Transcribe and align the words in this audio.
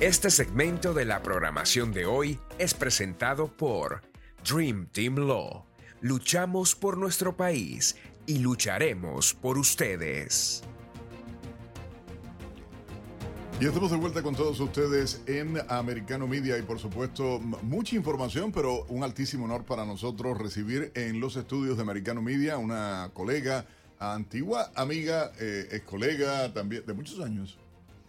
Este 0.00 0.30
segmento 0.30 0.94
de 0.94 1.04
la 1.04 1.22
programación 1.22 1.92
de 1.92 2.06
hoy 2.06 2.38
es 2.58 2.72
presentado 2.72 3.54
por 3.54 4.00
Dream 4.50 4.86
Team 4.86 5.16
Law. 5.16 5.66
Luchamos 6.00 6.74
por 6.74 6.96
nuestro 6.96 7.36
país 7.36 7.96
y 8.24 8.38
lucharemos 8.38 9.34
por 9.34 9.58
ustedes. 9.58 10.62
Y 13.60 13.66
estamos 13.66 13.90
de 13.90 13.98
vuelta 13.98 14.22
con 14.22 14.34
todos 14.34 14.58
ustedes 14.60 15.20
en 15.26 15.58
Americano 15.68 16.26
Media 16.26 16.56
y 16.56 16.62
por 16.62 16.78
supuesto 16.78 17.38
mucha 17.38 17.94
información, 17.94 18.52
pero 18.52 18.86
un 18.86 19.04
altísimo 19.04 19.44
honor 19.44 19.66
para 19.66 19.84
nosotros 19.84 20.38
recibir 20.38 20.92
en 20.94 21.20
los 21.20 21.36
estudios 21.36 21.76
de 21.76 21.82
Americano 21.82 22.22
Media 22.22 22.56
una 22.56 23.10
colega, 23.12 23.66
antigua 23.98 24.72
amiga, 24.76 25.30
eh, 25.38 25.68
ex 25.72 25.84
colega 25.84 26.54
también 26.54 26.86
de 26.86 26.94
muchos 26.94 27.20
años. 27.20 27.58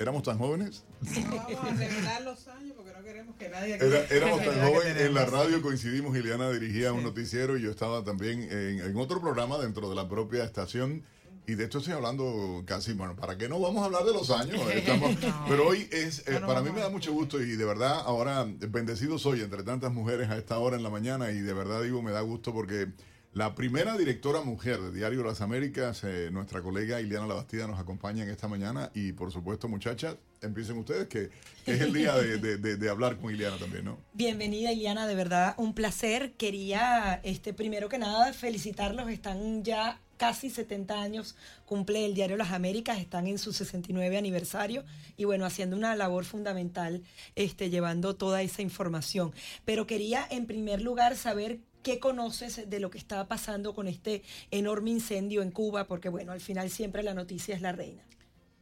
¿Éramos 0.01 0.23
tan 0.23 0.39
jóvenes? 0.39 0.83
No 1.01 1.35
vamos 1.35 1.63
a 1.63 1.75
revelar 1.75 2.21
los 2.23 2.47
años 2.47 2.73
porque 2.75 2.91
no 2.91 3.03
queremos 3.03 3.35
que 3.35 3.49
nadie... 3.49 3.75
éramos 4.09 4.43
tan 4.43 4.67
jóvenes, 4.67 4.97
en 4.99 5.13
la 5.13 5.25
radio 5.25 5.61
coincidimos, 5.61 6.17
Ileana 6.17 6.49
dirigía 6.49 6.91
un 6.91 7.03
noticiero 7.03 7.55
y 7.55 7.62
yo 7.62 7.70
estaba 7.70 8.03
también 8.03 8.41
en, 8.41 8.79
en 8.79 8.98
otro 8.98 9.21
programa 9.21 9.59
dentro 9.59 9.89
de 9.89 9.95
la 9.95 10.09
propia 10.09 10.43
estación. 10.43 11.03
Y 11.45 11.53
de 11.53 11.65
esto 11.65 11.77
estoy 11.77 11.93
hablando 11.93 12.63
casi, 12.65 12.93
bueno, 12.93 13.15
¿para 13.15 13.37
qué 13.37 13.48
no 13.48 13.59
vamos 13.59 13.84
a 13.84 13.85
hablar 13.85 14.03
de 14.03 14.13
los 14.13 14.31
años? 14.31 14.59
pero 15.48 15.67
hoy 15.67 15.87
es, 15.91 16.27
eh, 16.27 16.39
para 16.48 16.61
mí 16.61 16.71
me 16.71 16.81
da 16.81 16.89
mucho 16.89 17.13
gusto 17.13 17.39
y 17.39 17.55
de 17.55 17.65
verdad 17.65 18.01
ahora 18.04 18.48
bendecido 18.48 19.20
soy 19.20 19.41
entre 19.41 19.61
tantas 19.61 19.91
mujeres 19.91 20.31
a 20.31 20.37
esta 20.37 20.57
hora 20.57 20.77
en 20.77 20.83
la 20.83 20.89
mañana 20.89 21.29
y 21.29 21.41
de 21.41 21.54
verdad 21.54 21.83
digo, 21.83 22.01
me 22.01 22.11
da 22.11 22.21
gusto 22.21 22.54
porque 22.54 22.87
la 23.34 23.55
primera 23.55 23.98
directora 23.98 24.41
mujer 24.41 24.82
de 24.82 24.91
Diario 24.91 25.24
Las 25.24 25.40
Américas, 25.40 26.04
eh, 26.04 26.29
nuestra 26.32 26.62
colega 26.62 26.99
Ileana 26.99 27.27
Labastida 27.27 27.65
nos 27.65 27.79
acompaña 27.79 28.23
en 28.23 28.29
esta 28.29 28.49
mañana 28.49 28.91
y 28.93 29.13
por 29.13 29.32
supuesto 29.32 29.70
muchachas, 29.70 30.18
empiecen 30.41 30.77
ustedes 30.77 31.07
que, 31.07 31.29
es 31.65 31.82
el 31.82 31.93
día 31.93 32.13
de, 32.15 32.90
hablar 32.90 33.18
con 33.18 33.34
Ileana 33.34 33.57
también, 33.57 33.85
¿no? 33.85 33.98
Bienvenida 34.13 34.73
Ileana, 34.73 35.07
de 35.07 35.15
verdad 35.15 35.54
un 35.57 35.73
placer. 35.73 36.34
Quería, 36.34 37.21
este, 37.23 37.54
primero 37.54 37.88
que 37.88 37.99
nada, 37.99 38.34
felicitarlos, 38.34 39.10
están 39.10 39.63
ya 39.63 40.01
casi 40.18 40.49
70 40.49 41.01
años 41.01 41.35
cumple 41.66 42.05
el 42.05 42.13
diario 42.13 42.38
Las 42.38 42.51
Américas, 42.51 42.99
están 42.99 43.27
en 43.27 43.40
su 43.40 43.54
69 43.54 44.18
aniversario 44.18 44.84
y 45.18 45.23
bueno, 45.23 45.45
haciendo 45.45 45.77
una 45.77 45.95
labor 45.95 46.26
fundamental, 46.26 47.01
este, 47.35 47.70
llevando 47.70 48.16
toda 48.16 48.41
esa 48.41 48.62
información. 48.62 49.34
Pero 49.63 49.88
quería 49.88 50.27
en 50.29 50.45
primer 50.48 50.82
lugar 50.82 51.16
saber 51.16 51.60
qué 51.82 51.99
conoces 51.99 52.70
de 52.70 52.79
lo 52.79 52.90
que 52.90 52.98
está 52.98 53.27
pasando 53.27 53.74
con 53.74 53.87
este 53.87 54.24
enorme 54.51 54.91
incendio 54.91 55.41
en 55.41 55.51
Cuba, 55.51 55.88
porque 55.88 56.10
bueno, 56.10 56.32
al 56.32 56.41
final 56.41 56.70
siempre 56.70 57.04
la 57.04 57.13
noticia 57.13 57.55
es 57.55 57.62
la 57.62 57.71
reina. 57.71 58.04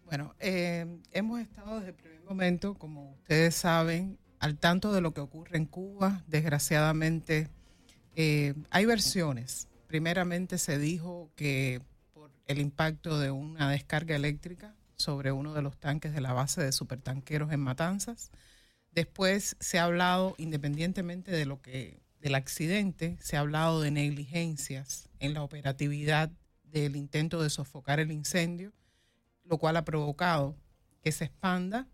Bueno, 0.06 0.36
eh, 0.40 0.86
hemos 1.12 1.40
estado 1.40 1.76
desde 1.76 1.90
el 1.90 1.96
primer 1.96 2.22
momento, 2.24 2.74
como 2.74 3.12
ustedes 3.12 3.56
saben, 3.56 4.18
al 4.40 4.58
tanto 4.58 4.92
de 4.94 5.02
lo 5.02 5.14
que 5.14 5.22
ocurre 5.22 5.58
en 5.58 5.66
Cuba. 5.66 6.24
Desgraciadamente, 6.28 7.50
eh, 8.16 8.56
hay 8.72 8.86
versiones 8.86 9.70
primeramente 9.90 10.60
se 10.60 10.78
dijo 10.78 11.32
que 11.36 11.82
por 12.14 12.32
el 12.46 12.60
impacto 12.60 13.18
de 13.18 13.32
una 13.32 13.72
descarga 13.72 14.16
eléctrica 14.16 14.76
sobre 14.96 15.32
uno 15.32 15.56
de 15.56 15.64
los 15.64 15.80
tanques 15.80 16.14
de 16.14 16.22
la 16.22 16.32
base 16.32 16.62
de 16.62 16.72
supertanqueros 16.72 17.52
en 17.52 17.60
Matanzas. 17.60 18.30
Después 18.92 19.58
se 19.60 19.80
ha 19.80 19.86
hablado, 19.86 20.36
independientemente 20.38 21.32
de 21.32 21.48
lo 21.48 21.60
que 21.64 22.00
del 22.20 22.36
accidente, 22.36 23.18
se 23.22 23.38
ha 23.38 23.42
hablado 23.42 23.82
de 23.82 23.92
negligencias 23.92 25.10
en 25.20 25.34
la 25.34 25.44
operatividad 25.44 26.32
del 26.64 26.96
intento 26.96 27.42
de 27.42 27.50
sofocar 27.50 28.00
el 28.00 28.12
incendio, 28.12 28.74
lo 29.44 29.58
cual 29.58 29.78
ha 29.78 29.86
provocado 29.86 30.56
que 31.02 31.12
se 31.12 31.26
expanda. 31.26 31.88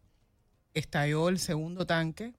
Estalló 0.73 1.29
el 1.29 1.39
segundo 1.39 1.85
tanque. 1.85 2.33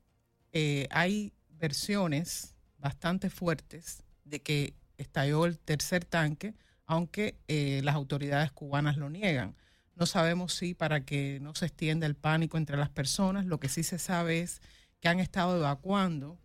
Eh, 0.52 0.86
hay 0.90 1.32
versiones 1.48 2.54
bastante 2.78 3.30
fuertes 3.30 4.02
de 4.24 4.42
que 4.42 4.74
estalló 4.98 5.46
el 5.46 5.58
tercer 5.58 6.04
tanque, 6.04 6.54
aunque 6.86 7.38
eh, 7.48 7.80
las 7.82 7.94
autoridades 7.94 8.52
cubanas 8.52 8.96
lo 8.96 9.08
niegan. 9.08 9.56
No 9.94 10.04
sabemos 10.06 10.52
si 10.52 10.74
para 10.74 11.04
que 11.04 11.38
no 11.40 11.54
se 11.54 11.66
extienda 11.66 12.06
el 12.06 12.16
pánico 12.16 12.58
entre 12.58 12.76
las 12.76 12.90
personas, 12.90 13.46
lo 13.46 13.58
que 13.58 13.68
sí 13.68 13.82
se 13.82 13.98
sabe 13.98 14.40
es 14.40 14.60
que 15.00 15.08
han 15.08 15.20
estado 15.20 15.56
evacuando 15.56 16.38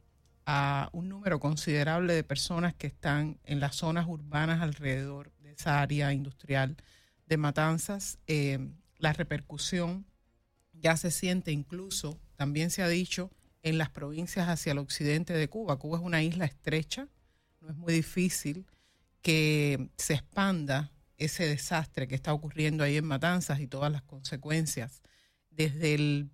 a 0.46 0.90
un 0.92 1.10
número 1.10 1.40
considerable 1.40 2.14
de 2.14 2.24
personas 2.24 2.74
que 2.74 2.88
están 2.88 3.40
en 3.44 3.60
las 3.60 3.76
zonas 3.76 4.08
urbanas 4.08 4.62
alrededor 4.62 5.32
de 5.40 5.52
esa 5.52 5.82
área 5.82 6.14
industrial 6.14 6.78
de 7.28 7.38
Matanzas. 7.38 8.18
Eh, 8.28 8.60
la 8.98 9.14
repercusión 9.14 10.06
ya 10.74 10.98
se 10.98 11.12
siente 11.12 11.52
incluso, 11.52 12.20
también 12.36 12.72
se 12.72 12.84
ha 12.84 12.88
dicho, 12.88 13.32
en 13.64 13.78
las 13.78 13.90
provincias 13.90 14.50
hacia 14.50 14.72
el 14.72 14.80
occidente 14.80 15.34
de 15.34 15.48
Cuba. 15.48 15.78
Cuba 15.78 16.00
es 16.00 16.04
una 16.04 16.24
isla 16.24 16.46
estrecha, 16.46 17.08
no 17.60 17.70
es 17.70 17.76
muy 17.76 17.94
difícil 17.94 18.66
que 19.22 19.90
se 19.98 20.16
expanda 20.16 20.92
ese 21.18 21.48
desastre 21.48 22.08
que 22.08 22.16
está 22.16 22.34
ocurriendo 22.34 22.84
ahí 22.84 22.98
en 22.98 23.06
Matanzas 23.06 23.60
y 23.60 23.68
todas 23.68 23.92
las 23.92 24.02
consecuencias. 24.02 25.02
Desde 25.52 25.94
el 25.94 26.32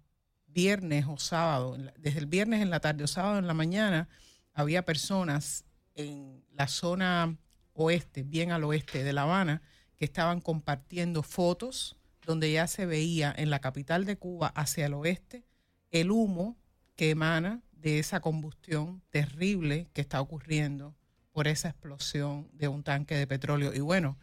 viernes 0.58 1.06
o 1.08 1.20
sábado, 1.20 1.78
desde 2.00 2.18
el 2.18 2.26
viernes 2.26 2.64
en 2.64 2.72
la 2.72 2.80
tarde 2.80 3.04
o 3.04 3.08
sábado 3.08 3.38
en 3.38 3.46
la 3.46 3.54
mañana, 3.54 4.10
había 4.56 4.84
personas 4.84 5.66
en 5.94 6.44
la 6.52 6.68
zona 6.68 7.38
oeste, 7.74 8.24
bien 8.24 8.52
al 8.52 8.64
oeste 8.64 9.04
de 9.04 9.14
La 9.14 9.22
Habana, 9.22 9.62
que 9.98 10.06
estaban 10.06 10.42
compartiendo 10.42 11.22
fotos 11.22 11.96
donde 12.26 12.52
ya 12.52 12.66
se 12.66 12.88
veía 12.88 13.32
en 13.38 13.52
la 13.52 13.60
capital 13.60 14.06
de 14.06 14.18
Cuba 14.18 14.48
hacia 14.48 14.88
el 14.88 14.96
oeste 14.96 15.46
el 15.92 16.10
humo 16.10 16.58
que 16.96 17.12
emana 17.12 17.62
de 17.72 18.00
esa 18.00 18.20
combustión 18.20 19.04
terrible 19.12 19.92
que 19.94 20.02
está 20.02 20.20
ocurriendo 20.22 20.96
por 21.34 21.48
esa 21.48 21.70
explosión 21.70 22.50
de 22.54 22.68
un 22.68 22.82
tanque 22.82 23.14
de 23.14 23.28
petróleo. 23.28 23.76
Y 23.76 23.80
bueno, 23.80 24.18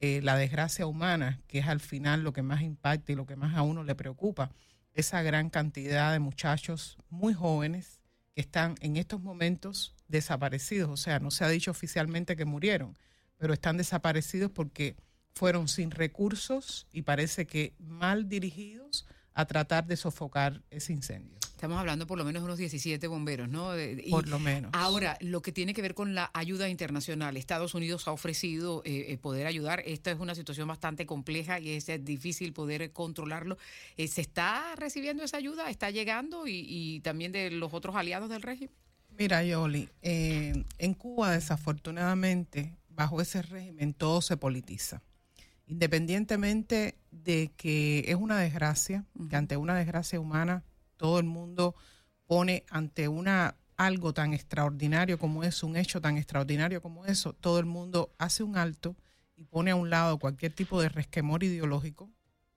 eh, 0.00 0.22
la 0.22 0.38
desgracia 0.38 0.86
humana, 0.86 1.42
que 1.46 1.58
es 1.58 1.66
al 1.66 1.80
final 1.80 2.22
lo 2.22 2.32
que 2.32 2.42
más 2.42 2.62
impacta 2.62 3.12
y 3.12 3.16
lo 3.16 3.26
que 3.26 3.36
más 3.36 3.54
a 3.54 3.60
uno 3.60 3.84
le 3.84 3.94
preocupa, 3.94 4.50
esa 4.94 5.22
gran 5.22 5.50
cantidad 5.50 6.12
de 6.12 6.18
muchachos 6.18 6.96
muy 7.10 7.34
jóvenes 7.34 8.00
que 8.34 8.40
están 8.40 8.76
en 8.80 8.96
estos 8.96 9.20
momentos 9.20 9.94
desaparecidos. 10.08 10.90
O 10.90 10.96
sea, 10.96 11.18
no 11.18 11.30
se 11.30 11.44
ha 11.44 11.48
dicho 11.48 11.70
oficialmente 11.70 12.36
que 12.36 12.44
murieron, 12.44 12.96
pero 13.36 13.52
están 13.52 13.76
desaparecidos 13.76 14.50
porque 14.50 14.96
fueron 15.34 15.68
sin 15.68 15.90
recursos 15.90 16.86
y 16.92 17.02
parece 17.02 17.46
que 17.46 17.74
mal 17.78 18.28
dirigidos 18.28 19.06
a 19.34 19.46
tratar 19.46 19.86
de 19.86 19.96
sofocar 19.96 20.62
ese 20.70 20.92
incendio. 20.92 21.43
Estamos 21.64 21.80
hablando 21.80 22.06
por 22.06 22.18
lo 22.18 22.26
menos 22.26 22.42
de 22.42 22.44
unos 22.44 22.58
17 22.58 23.06
bomberos, 23.06 23.48
¿no? 23.48 23.70
por 24.10 24.28
lo 24.28 24.38
menos. 24.38 24.70
Ahora, 24.74 25.16
lo 25.22 25.40
que 25.40 25.50
tiene 25.50 25.72
que 25.72 25.80
ver 25.80 25.94
con 25.94 26.14
la 26.14 26.30
ayuda 26.34 26.68
internacional, 26.68 27.38
Estados 27.38 27.72
Unidos 27.72 28.06
ha 28.06 28.12
ofrecido 28.12 28.82
eh, 28.84 29.06
eh, 29.08 29.16
poder 29.16 29.46
ayudar. 29.46 29.82
Esta 29.86 30.10
es 30.10 30.20
una 30.20 30.34
situación 30.34 30.68
bastante 30.68 31.06
compleja 31.06 31.58
y 31.60 31.70
es 31.70 31.86
difícil 32.04 32.52
poder 32.52 32.92
controlarlo. 32.92 33.56
Eh, 33.96 34.08
¿Se 34.08 34.20
está 34.20 34.76
recibiendo 34.76 35.24
esa 35.24 35.38
ayuda? 35.38 35.70
¿Está 35.70 35.88
llegando? 35.88 36.46
Y, 36.46 37.00
también 37.02 37.32
de 37.32 37.50
los 37.50 37.72
otros 37.72 37.96
aliados 37.96 38.28
del 38.28 38.42
régimen. 38.42 38.74
Mira, 39.16 39.42
Yoli, 39.42 39.88
en 40.02 40.94
Cuba 40.98 41.30
desafortunadamente, 41.30 42.76
bajo 42.90 43.22
ese 43.22 43.40
régimen, 43.40 43.94
todo 43.94 44.20
se 44.20 44.36
politiza 44.36 45.00
independientemente 45.66 46.98
de 47.10 47.50
que 47.56 48.04
es 48.08 48.16
una 48.16 48.38
desgracia, 48.38 49.06
que 49.30 49.36
ante 49.36 49.56
una 49.56 49.74
desgracia 49.74 50.20
humana 50.20 50.62
todo 50.96 51.18
el 51.18 51.24
mundo 51.24 51.74
pone 52.26 52.64
ante 52.70 53.08
una 53.08 53.56
algo 53.76 54.14
tan 54.14 54.32
extraordinario 54.32 55.18
como 55.18 55.44
eso, 55.44 55.66
un 55.66 55.76
hecho 55.76 56.00
tan 56.00 56.16
extraordinario 56.16 56.80
como 56.80 57.06
eso, 57.06 57.32
todo 57.32 57.58
el 57.58 57.66
mundo 57.66 58.14
hace 58.18 58.42
un 58.42 58.56
alto 58.56 58.96
y 59.36 59.44
pone 59.44 59.72
a 59.72 59.76
un 59.76 59.90
lado 59.90 60.18
cualquier 60.18 60.52
tipo 60.52 60.80
de 60.80 60.88
resquemor 60.88 61.42
ideológico, 61.42 62.10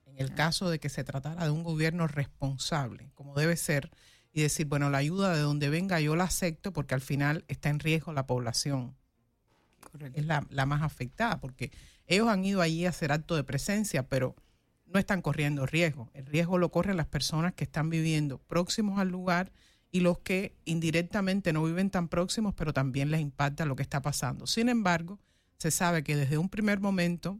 en 0.06 0.20
el 0.20 0.34
caso 0.34 0.70
de 0.70 0.80
que 0.80 0.90
se 0.90 1.04
tratara 1.04 1.44
de 1.44 1.52
un 1.52 1.64
gobierno 1.64 2.08
responsable, 2.08 3.12
como 3.16 3.36
debe 3.36 3.58
ser, 3.58 3.92
y 4.32 4.42
decir, 4.42 4.68
bueno, 4.68 4.90
la 4.90 5.00
ayuda 5.00 5.34
de 5.34 5.42
donde 5.42 5.70
venga 5.70 6.00
yo 6.00 6.16
la 6.16 6.26
acepto 6.26 6.72
porque 6.72 6.94
al 6.94 7.02
final 7.02 7.44
está 7.48 7.70
en 7.70 7.80
riesgo 7.80 8.14
la 8.14 8.28
población. 8.28 8.96
Es 10.14 10.26
la, 10.26 10.46
la 10.50 10.66
más 10.68 10.84
afectada, 10.84 11.40
porque 11.40 11.72
ellos 12.06 12.28
han 12.28 12.46
ido 12.46 12.62
allí 12.62 12.86
a 12.86 12.90
hacer 12.90 13.12
acto 13.12 13.36
de 13.36 13.44
presencia, 13.44 14.08
pero 14.08 14.36
no 14.88 15.00
están 15.00 15.22
corriendo 15.22 15.66
riesgo. 15.66 16.10
El 16.14 16.26
riesgo 16.26 16.58
lo 16.58 16.72
corren 16.72 16.98
las 16.98 17.08
personas 17.08 17.54
que 17.54 17.64
están 17.64 17.90
viviendo 17.90 18.40
próximos 18.40 19.00
al 19.00 19.10
lugar 19.10 19.52
y 19.92 20.02
los 20.02 20.20
que 20.20 20.56
indirectamente 20.66 21.54
no 21.54 21.64
viven 21.64 21.90
tan 21.90 22.08
próximos, 22.08 22.54
pero 22.56 22.74
también 22.74 23.12
les 23.12 23.22
impacta 23.22 23.66
lo 23.66 23.76
que 23.76 23.84
está 23.84 24.02
pasando. 24.02 24.48
Sin 24.48 24.70
embargo, 24.70 25.20
se 25.58 25.72
sabe 25.72 26.04
que 26.04 26.16
desde 26.16 26.38
un 26.38 26.50
primer 26.50 26.80
momento, 26.80 27.40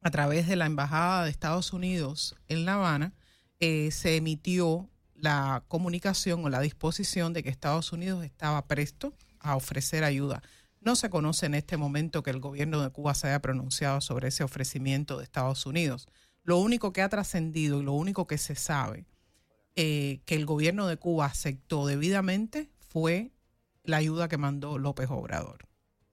a 0.00 0.10
través 0.10 0.46
de 0.48 0.56
la 0.56 0.66
Embajada 0.66 1.24
de 1.24 1.30
Estados 1.30 1.72
Unidos 1.72 2.36
en 2.48 2.64
La 2.64 2.74
Habana, 2.74 3.14
eh, 3.60 3.90
se 3.90 4.16
emitió 4.16 4.88
la 5.14 5.64
comunicación 5.68 6.44
o 6.44 6.50
la 6.50 6.60
disposición 6.60 7.32
de 7.32 7.42
que 7.42 7.48
Estados 7.48 7.92
Unidos 7.92 8.24
estaba 8.24 8.66
presto 8.66 9.14
a 9.38 9.56
ofrecer 9.56 10.04
ayuda. 10.04 10.42
No 10.80 10.96
se 10.96 11.10
conoce 11.10 11.46
en 11.46 11.54
este 11.54 11.76
momento 11.76 12.24
que 12.24 12.30
el 12.30 12.40
gobierno 12.40 12.82
de 12.82 12.90
Cuba 12.90 13.14
se 13.14 13.28
haya 13.28 13.40
pronunciado 13.40 14.00
sobre 14.00 14.28
ese 14.28 14.42
ofrecimiento 14.42 15.18
de 15.18 15.24
Estados 15.24 15.64
Unidos. 15.64 16.08
Lo 16.44 16.58
único 16.58 16.92
que 16.92 17.02
ha 17.02 17.08
trascendido 17.08 17.80
y 17.80 17.84
lo 17.84 17.92
único 17.92 18.26
que 18.26 18.38
se 18.38 18.54
sabe 18.54 19.06
eh, 19.76 20.20
que 20.26 20.34
el 20.34 20.44
gobierno 20.44 20.86
de 20.86 20.96
Cuba 20.96 21.26
aceptó 21.26 21.86
debidamente 21.86 22.70
fue 22.88 23.32
la 23.84 23.96
ayuda 23.98 24.28
que 24.28 24.36
mandó 24.36 24.78
López 24.78 25.08
Obrador. 25.10 25.66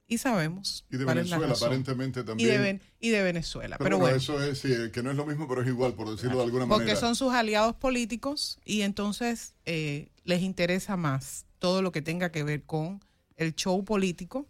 Y 0.08 0.18
sabemos. 0.18 0.86
Y 0.90 0.98
de 0.98 1.06
Venezuela, 1.06 1.54
aparentemente 1.54 2.24
también. 2.24 2.82
Y 3.00 3.10
de, 3.10 3.22
Venezuela. 3.22 3.78
Pero, 3.78 4.00
bueno, 4.00 4.18
eso 4.18 4.42
es, 4.42 4.62
que 4.92 5.04
no 5.04 5.12
es 5.12 5.18
lo 5.18 5.26
mismo, 5.26 5.48
pero 5.48 5.62
es 5.62 5.68
igual, 5.68 5.94
por 5.94 6.10
decirlo 6.10 6.38
de 6.38 6.46
alguna 6.46 6.66
manera. 6.66 6.78
Porque 6.78 7.00
son 7.00 7.16
sus 7.16 7.32
aliados 7.32 7.76
políticos 7.76 8.58
y 8.66 8.82
entonces 8.82 9.54
eh, 9.66 10.10
les 10.24 10.42
interesa 10.42 10.98
más 10.98 11.46
todo 11.60 11.84
lo 11.84 11.92
que 11.92 12.02
tenga 12.02 12.32
que 12.32 12.44
ver 12.44 12.64
con 12.64 13.04
el 13.38 13.54
show 13.54 13.86
político 13.86 14.48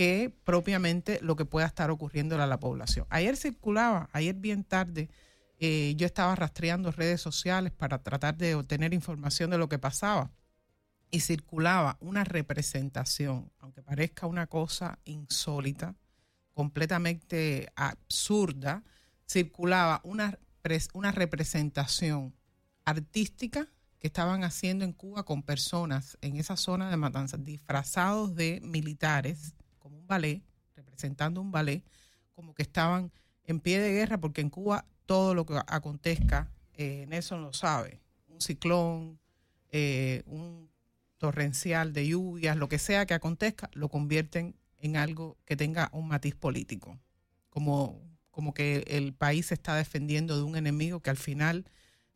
que 0.00 0.34
propiamente 0.44 1.18
lo 1.20 1.36
que 1.36 1.44
pueda 1.44 1.66
estar 1.66 1.90
ocurriendo 1.90 2.42
a 2.42 2.46
la 2.46 2.58
población. 2.58 3.06
Ayer 3.10 3.36
circulaba, 3.36 4.08
ayer 4.14 4.34
bien 4.34 4.64
tarde, 4.64 5.10
eh, 5.58 5.92
yo 5.98 6.06
estaba 6.06 6.34
rastreando 6.34 6.90
redes 6.90 7.20
sociales 7.20 7.70
para 7.70 8.02
tratar 8.02 8.34
de 8.34 8.54
obtener 8.54 8.94
información 8.94 9.50
de 9.50 9.58
lo 9.58 9.68
que 9.68 9.78
pasaba 9.78 10.30
y 11.10 11.20
circulaba 11.20 11.98
una 12.00 12.24
representación, 12.24 13.52
aunque 13.58 13.82
parezca 13.82 14.26
una 14.26 14.46
cosa 14.46 14.98
insólita, 15.04 15.94
completamente 16.54 17.70
absurda, 17.76 18.82
circulaba 19.28 20.00
una, 20.02 20.38
una 20.94 21.12
representación 21.12 22.34
artística 22.86 23.68
que 23.98 24.06
estaban 24.06 24.44
haciendo 24.44 24.86
en 24.86 24.94
Cuba 24.94 25.24
con 25.26 25.42
personas 25.42 26.16
en 26.22 26.38
esa 26.38 26.56
zona 26.56 26.88
de 26.88 26.96
matanzas 26.96 27.44
disfrazados 27.44 28.34
de 28.34 28.62
militares 28.64 29.56
ballet, 30.10 30.42
representando 30.74 31.40
un 31.40 31.52
ballet, 31.52 31.82
como 32.34 32.52
que 32.52 32.62
estaban 32.62 33.12
en 33.44 33.60
pie 33.60 33.80
de 33.80 33.92
guerra, 33.92 34.18
porque 34.18 34.42
en 34.42 34.50
Cuba 34.50 34.84
todo 35.06 35.34
lo 35.34 35.46
que 35.46 35.54
acontezca, 35.66 36.50
eh, 36.74 37.06
Nelson 37.08 37.42
lo 37.42 37.52
sabe, 37.52 38.00
un 38.28 38.40
ciclón, 38.40 39.18
eh, 39.70 40.22
un 40.26 40.68
torrencial 41.16 41.92
de 41.92 42.08
lluvias, 42.08 42.56
lo 42.56 42.68
que 42.68 42.78
sea 42.78 43.06
que 43.06 43.14
acontezca, 43.14 43.70
lo 43.72 43.88
convierten 43.88 44.56
en 44.78 44.96
algo 44.96 45.36
que 45.44 45.56
tenga 45.56 45.90
un 45.92 46.08
matiz 46.08 46.34
político, 46.34 46.98
como, 47.50 48.00
como 48.30 48.52
que 48.52 48.84
el 48.88 49.12
país 49.12 49.46
se 49.46 49.54
está 49.54 49.76
defendiendo 49.76 50.36
de 50.36 50.42
un 50.42 50.56
enemigo 50.56 51.00
que 51.00 51.10
al 51.10 51.18
final 51.18 51.64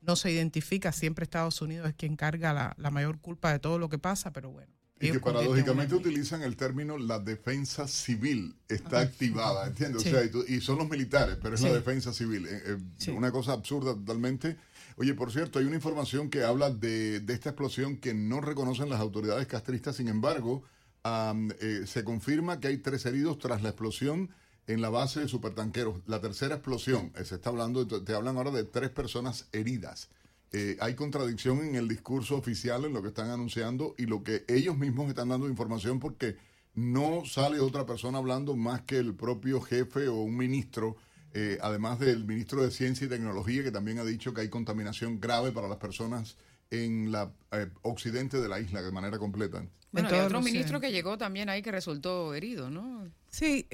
no 0.01 0.17
se 0.17 0.33
identifica, 0.33 0.93
siempre 0.93 1.23
Estados 1.23 1.63
Unidos 1.63 1.89
es 1.89 1.95
quien 1.95 2.17
carga 2.17 2.53
la, 2.53 2.75
la 2.77 2.91
mayor 2.91 3.21
culpa 3.21 3.53
de 3.53 3.59
todo 3.59 3.79
lo 3.79 3.89
que 3.89 3.99
pasa, 3.99 4.33
pero 4.33 4.51
bueno. 4.51 4.73
Y 5.09 5.13
que 5.13 5.21
paradójicamente 5.21 5.95
utilizan 5.95 6.43
el 6.43 6.57
término 6.57 6.99
la 6.99 7.19
defensa 7.19 7.87
civil 7.87 8.55
está 8.69 9.01
activada, 9.01 9.67
¿entiendes? 9.67 10.07
O 10.07 10.09
sea, 10.09 10.23
y, 10.49 10.61
son 10.61 10.79
los 10.79 10.89
militares, 10.89 11.37
pero 11.43 11.55
es 11.55 11.61
la 11.63 11.73
defensa 11.73 12.13
civil. 12.13 12.47
Eh, 12.47 12.79
eh, 13.07 13.11
una 13.11 13.31
cosa 13.31 13.53
absurda 13.53 13.95
totalmente. 13.95 14.57
Oye, 14.97 15.15
por 15.15 15.33
cierto, 15.33 15.59
hay 15.59 15.65
una 15.65 15.77
información 15.77 16.31
que 16.31 16.45
habla 16.45 16.71
de, 16.71 17.17
esta 17.29 17.51
explosión 17.51 17.97
que 17.97 18.15
no 18.15 18.41
reconocen 18.41 18.89
las 18.89 19.01
autoridades 19.01 19.47
castristas, 19.47 19.97
sin 19.97 20.09
embargo, 20.09 20.63
eh, 21.05 21.85
se 21.87 22.05
confirma 22.05 22.61
que 22.61 22.69
hay 22.69 22.79
tres 22.79 23.05
heridos 23.05 23.39
tras 23.39 23.63
la 23.63 23.71
explosión 23.71 24.31
en 24.67 24.81
la 24.81 24.89
base 24.89 25.21
de 25.21 25.29
supertanqueros. 25.29 26.01
La 26.07 26.21
tercera 26.21 26.55
explosión, 26.55 27.13
se 27.25 27.35
está 27.35 27.51
hablando, 27.51 27.87
te 27.87 28.15
hablan 28.15 28.37
ahora 28.37 28.51
de 28.51 28.65
tres 28.65 28.91
personas 28.91 29.47
heridas. 29.53 30.09
Eh, 30.57 30.77
hay 30.79 30.95
contradicción 30.95 31.67
en 31.67 31.75
el 31.75 31.89
discurso 31.89 32.37
oficial, 32.37 32.85
en 32.85 32.93
lo 32.93 33.03
que 33.03 33.09
están 33.09 33.29
anunciando 33.29 33.97
y 33.99 34.07
lo 34.07 34.23
que 34.23 34.45
ellos 34.47 34.79
mismos 34.79 35.09
están 35.09 35.31
dando 35.31 35.49
información 35.49 35.99
porque 35.99 36.37
no 36.75 37.25
sale 37.25 37.59
otra 37.59 37.85
persona 37.87 38.19
hablando 38.19 38.55
más 38.55 38.83
que 38.83 38.99
el 38.99 39.17
propio 39.17 39.61
jefe 39.61 40.07
o 40.07 40.15
un 40.15 40.37
ministro, 40.37 40.95
eh, 41.33 41.59
además 41.61 41.99
del 41.99 42.25
ministro 42.25 42.63
de 42.63 42.71
Ciencia 42.71 43.05
y 43.05 43.09
Tecnología, 43.09 43.65
que 43.65 43.73
también 43.73 43.99
ha 43.99 44.05
dicho 44.05 44.33
que 44.33 44.43
hay 44.43 44.49
contaminación 44.49 45.19
grave 45.19 45.51
para 45.51 45.67
las 45.67 45.79
personas 45.79 46.37
en 46.71 47.11
la 47.11 47.33
eh, 47.51 47.69
occidente 47.83 48.41
de 48.41 48.49
la 48.49 48.61
isla 48.61 48.81
de 48.81 48.93
manera 48.93 49.19
completa. 49.19 49.67
Bueno, 49.91 50.09
hay 50.09 50.21
otro 50.21 50.41
ministro 50.41 50.79
que 50.79 50.93
llegó 50.93 51.19
también 51.19 51.49
ahí 51.49 51.63
que 51.63 51.73
resultó 51.73 52.33
herido, 52.33 52.71
¿no? 52.71 53.11
Sí, 53.29 53.67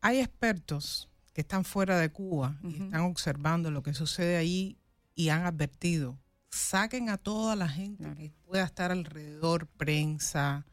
hay 0.00 0.20
expertos 0.20 1.08
que 1.32 1.40
están 1.40 1.64
fuera 1.64 1.98
de 1.98 2.10
Cuba 2.10 2.60
y 2.62 2.84
están 2.84 3.00
observando 3.00 3.72
lo 3.72 3.82
que 3.82 3.92
sucede 3.92 4.36
ahí 4.36 4.78
y 5.14 5.28
han 5.28 5.44
advertido, 5.44 6.18
saquen 6.50 7.08
a 7.08 7.18
toda 7.18 7.56
la 7.56 7.68
gente 7.68 8.04
que 8.14 8.32
pueda 8.44 8.64
estar 8.64 8.92
alrededor, 8.92 9.66
prensa, 9.66 10.66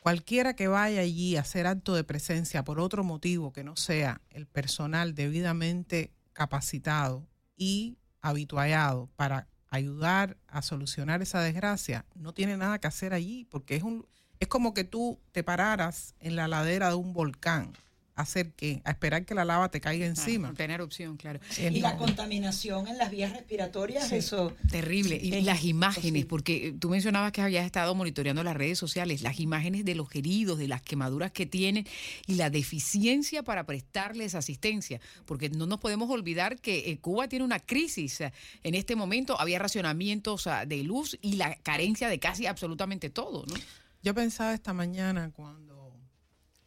cualquiera 0.00 0.54
que 0.54 0.68
vaya 0.68 1.00
allí 1.02 1.36
a 1.36 1.40
hacer 1.40 1.66
acto 1.66 1.94
de 1.94 2.04
presencia 2.04 2.64
por 2.64 2.80
otro 2.80 3.04
motivo 3.04 3.52
que 3.52 3.64
no 3.64 3.76
sea 3.76 4.20
el 4.30 4.46
personal 4.46 5.14
debidamente 5.14 6.12
capacitado 6.32 7.28
y 7.56 7.98
habituallado 8.22 9.10
para 9.16 9.48
ayudar 9.68 10.36
a 10.48 10.62
solucionar 10.62 11.22
esa 11.22 11.40
desgracia, 11.40 12.06
no 12.14 12.34
tiene 12.34 12.56
nada 12.56 12.78
que 12.80 12.88
hacer 12.88 13.14
allí, 13.14 13.44
porque 13.44 13.76
es 13.76 13.82
un 13.82 14.06
es 14.40 14.48
como 14.48 14.72
que 14.72 14.84
tú 14.84 15.20
te 15.32 15.44
pararas 15.44 16.14
en 16.18 16.34
la 16.34 16.48
ladera 16.48 16.88
de 16.88 16.94
un 16.94 17.12
volcán 17.12 17.74
hacer 18.20 18.52
qué? 18.52 18.80
A 18.84 18.90
esperar 18.90 19.24
que 19.24 19.34
la 19.34 19.44
lava 19.44 19.70
te 19.70 19.80
caiga 19.80 20.06
encima. 20.06 20.52
tener 20.54 20.80
opción, 20.80 21.16
claro. 21.16 21.40
Y 21.58 21.80
la 21.80 21.96
contaminación 21.96 22.88
en 22.88 22.98
las 22.98 23.10
vías 23.10 23.32
respiratorias, 23.32 24.12
eso. 24.12 24.54
Terrible. 24.70 25.16
Y 25.16 25.40
las 25.42 25.64
imágenes, 25.64 26.26
porque 26.26 26.74
tú 26.78 26.90
mencionabas 26.90 27.32
que 27.32 27.42
habías 27.42 27.66
estado 27.66 27.94
monitoreando 27.94 28.42
las 28.42 28.56
redes 28.56 28.78
sociales, 28.78 29.22
las 29.22 29.40
imágenes 29.40 29.84
de 29.84 29.94
los 29.94 30.14
heridos, 30.14 30.58
de 30.58 30.68
las 30.68 30.82
quemaduras 30.82 31.32
que 31.32 31.46
tienen 31.46 31.86
y 32.26 32.34
la 32.34 32.50
deficiencia 32.50 33.42
para 33.42 33.64
prestarles 33.64 34.34
asistencia, 34.34 35.00
porque 35.26 35.50
no 35.50 35.66
nos 35.66 35.80
podemos 35.80 36.10
olvidar 36.10 36.60
que 36.60 36.90
eh, 36.90 36.98
Cuba 36.98 37.28
tiene 37.28 37.44
una 37.44 37.60
crisis 37.60 38.20
en 38.62 38.74
este 38.74 38.96
momento, 38.96 39.40
había 39.40 39.58
racionamientos 39.58 40.48
de 40.66 40.82
luz 40.82 41.18
y 41.22 41.34
la 41.34 41.54
carencia 41.56 42.08
de 42.08 42.18
casi 42.18 42.46
absolutamente 42.46 43.10
todo, 43.10 43.44
¿no? 43.46 43.54
Yo 44.02 44.14
pensaba 44.14 44.54
esta 44.54 44.72
mañana 44.72 45.30
cuando 45.30 45.94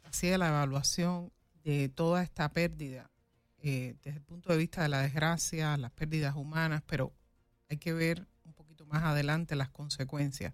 hacía 0.03 0.37
la 0.37 0.49
evaluación 0.49 1.31
de 1.63 1.89
toda 1.89 2.23
esta 2.23 2.51
pérdida 2.51 3.09
eh, 3.65 3.95
desde 4.03 4.17
el 4.17 4.23
punto 4.23 4.51
de 4.51 4.57
vista 4.57 4.83
de 4.83 4.89
la 4.89 5.01
desgracia, 5.01 5.77
las 5.77 5.91
pérdidas 5.91 6.35
humanas, 6.35 6.83
pero 6.85 7.13
hay 7.69 7.77
que 7.77 7.93
ver 7.93 8.27
un 8.43 8.53
poquito 8.53 8.85
más 8.85 9.03
adelante 9.03 9.55
las 9.55 9.69
consecuencias. 9.69 10.53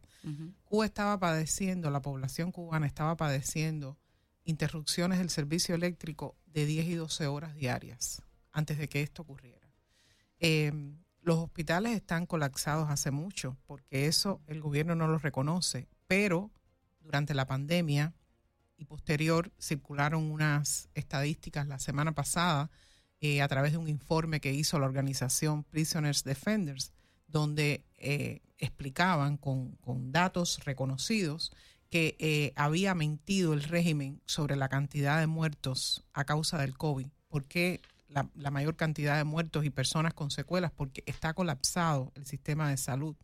Cuba 0.63 0.85
estaba 0.85 1.19
padeciendo, 1.19 1.89
la 1.89 2.03
población 2.03 2.51
cubana 2.51 2.85
estaba 2.85 3.17
padeciendo 3.17 3.97
interrupciones 4.43 5.17
del 5.17 5.31
servicio 5.31 5.73
eléctrico 5.73 6.35
de 6.45 6.67
10 6.67 6.85
y 6.85 6.93
12 6.93 7.25
horas 7.25 7.55
diarias 7.55 8.21
antes 8.51 8.77
de 8.77 8.87
que 8.87 9.01
esto 9.01 9.23
ocurriera. 9.23 9.67
Em, 10.37 10.99
los 11.21 11.39
hospitales 11.39 11.93
están 11.93 12.27
colapsados 12.27 12.89
hace 12.91 13.09
mucho 13.09 13.57
porque 13.65 14.05
eso 14.05 14.39
el 14.45 14.61
gobierno 14.61 14.93
no 14.93 15.07
lo 15.07 15.17
reconoce, 15.17 15.87
pero 16.05 16.51
durante 16.99 17.33
la 17.33 17.47
pandemia 17.47 18.13
y 18.79 18.85
posterior 18.85 19.51
circularon 19.59 20.31
unas 20.31 20.89
estadísticas 20.95 21.67
la 21.67 21.79
semana 21.79 22.13
pasada 22.13 22.71
eh, 23.19 23.41
a 23.41 23.47
través 23.49 23.73
de 23.73 23.77
un 23.77 23.89
informe 23.89 24.39
que 24.39 24.53
hizo 24.53 24.79
la 24.79 24.85
organización 24.85 25.65
Prisoners 25.65 26.23
Defenders, 26.23 26.93
donde 27.27 27.83
eh, 27.97 28.41
explicaban 28.57 29.35
con, 29.37 29.77
datos 30.11 30.63
reconocidos 30.63 31.51
que 31.89 32.15
eh, 32.19 32.53
había 32.55 32.95
mentido 32.95 33.53
el 33.53 33.63
régimen 33.63 34.21
sobre 34.25 34.55
la 34.55 34.69
cantidad 34.69 35.19
de 35.19 35.27
muertos 35.27 36.05
a 36.13 36.23
causa 36.23 36.57
del 36.57 36.77
COVID. 36.77 37.07
¿Por 37.27 37.45
qué 37.45 37.81
la, 38.07 38.51
mayor 38.51 38.77
cantidad 38.77 39.17
de 39.17 39.25
muertos 39.25 39.65
y 39.65 39.69
personas 39.69 40.13
con 40.13 40.31
secuelas? 40.31 40.71
Porque 40.71 41.03
está 41.05 41.33
colapsado 41.33 42.13
el 42.15 42.25
sistema 42.25 42.69
de 42.69 42.77
salud. 42.77 43.15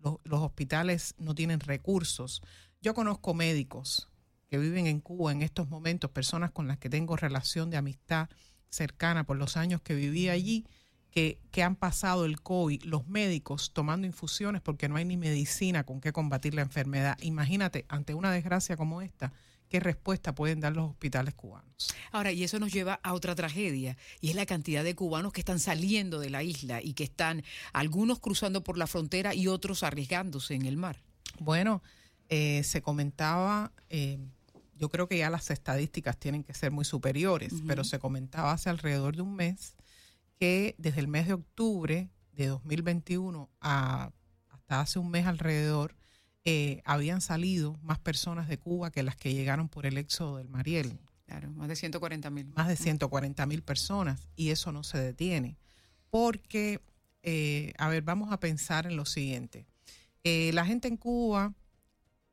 Los 0.00 0.40
hospitales 0.40 1.14
no 1.18 1.34
tienen 1.34 1.60
recursos. 1.60 2.42
Yo 2.82 2.92
conozco 2.92 3.32
médicos 3.34 4.08
que 4.54 4.58
viven 4.60 4.86
en 4.86 5.00
Cuba 5.00 5.32
en 5.32 5.42
estos 5.42 5.68
momentos, 5.68 6.12
personas 6.12 6.52
con 6.52 6.68
las 6.68 6.78
que 6.78 6.88
tengo 6.88 7.16
relación 7.16 7.70
de 7.70 7.76
amistad 7.76 8.28
cercana 8.68 9.24
por 9.24 9.36
los 9.36 9.56
años 9.56 9.80
que 9.80 9.96
viví 9.96 10.28
allí, 10.28 10.64
que, 11.10 11.40
que, 11.50 11.64
han 11.64 11.74
pasado 11.74 12.24
el 12.24 12.40
COVID, 12.40 12.84
los 12.84 13.08
médicos 13.08 13.72
tomando 13.72 14.06
infusiones 14.06 14.62
porque 14.62 14.88
no 14.88 14.94
hay 14.94 15.06
ni 15.06 15.16
medicina 15.16 15.82
con 15.82 16.00
qué 16.00 16.12
combatir 16.12 16.54
la 16.54 16.62
enfermedad. 16.62 17.18
Imagínate, 17.20 17.84
ante 17.88 18.14
una 18.14 18.30
desgracia 18.30 18.76
como 18.76 19.02
esta, 19.02 19.32
qué 19.68 19.80
respuesta 19.80 20.36
pueden 20.36 20.60
dar 20.60 20.76
los 20.76 20.88
hospitales 20.90 21.34
cubanos. 21.34 21.88
Ahora, 22.12 22.30
y 22.30 22.44
eso 22.44 22.60
nos 22.60 22.72
lleva 22.72 23.00
a 23.02 23.12
otra 23.12 23.34
tragedia, 23.34 23.96
y 24.20 24.30
es 24.30 24.36
la 24.36 24.46
cantidad 24.46 24.84
de 24.84 24.94
cubanos 24.94 25.32
que 25.32 25.40
están 25.40 25.58
saliendo 25.58 26.20
de 26.20 26.30
la 26.30 26.44
isla 26.44 26.80
y 26.80 26.94
que 26.94 27.02
están 27.02 27.42
algunos 27.72 28.20
cruzando 28.20 28.62
por 28.62 28.78
la 28.78 28.86
frontera 28.86 29.34
y 29.34 29.48
otros 29.48 29.82
arriesgándose 29.82 30.54
en 30.54 30.66
el 30.66 30.76
mar. 30.76 31.02
Bueno, 31.40 31.82
eh, 32.28 32.62
se 32.64 32.80
comentaba, 32.80 33.72
eh, 33.90 34.18
yo 34.76 34.88
creo 34.88 35.08
que 35.08 35.18
ya 35.18 35.30
las 35.30 35.50
estadísticas 35.50 36.18
tienen 36.18 36.44
que 36.44 36.54
ser 36.54 36.70
muy 36.70 36.84
superiores, 36.84 37.52
pero 37.66 37.84
se 37.84 37.98
comentaba 37.98 38.52
hace 38.52 38.70
alrededor 38.70 39.16
de 39.16 39.22
un 39.22 39.34
mes 39.34 39.74
que 40.38 40.74
desde 40.78 41.00
el 41.00 41.08
mes 41.08 41.26
de 41.26 41.34
octubre 41.34 42.10
de 42.32 42.46
2021 42.48 43.50
a, 43.60 44.10
hasta 44.50 44.80
hace 44.80 44.98
un 44.98 45.10
mes 45.10 45.26
alrededor, 45.26 45.96
eh, 46.44 46.82
habían 46.84 47.20
salido 47.20 47.78
más 47.82 47.98
personas 47.98 48.48
de 48.48 48.58
Cuba 48.58 48.90
que 48.90 49.02
las 49.02 49.16
que 49.16 49.32
llegaron 49.32 49.68
por 49.68 49.86
el 49.86 49.96
éxodo 49.96 50.36
del 50.36 50.48
Mariel. 50.48 50.98
Claro, 51.26 51.50
más 51.52 51.68
de 51.68 51.76
140 51.76 52.28
mil. 52.30 52.52
Más 52.54 52.68
de 52.68 52.76
140 52.76 53.46
mil 53.46 53.62
personas 53.62 54.28
y 54.36 54.50
eso 54.50 54.72
no 54.72 54.82
se 54.82 54.98
detiene. 54.98 55.56
Porque, 56.10 56.82
eh, 57.22 57.72
a 57.78 57.88
ver, 57.88 58.02
vamos 58.02 58.30
a 58.30 58.40
pensar 58.40 58.86
en 58.86 58.96
lo 58.96 59.06
siguiente. 59.06 59.66
Eh, 60.22 60.50
la 60.52 60.66
gente 60.66 60.88
en 60.88 60.96
Cuba, 60.96 61.54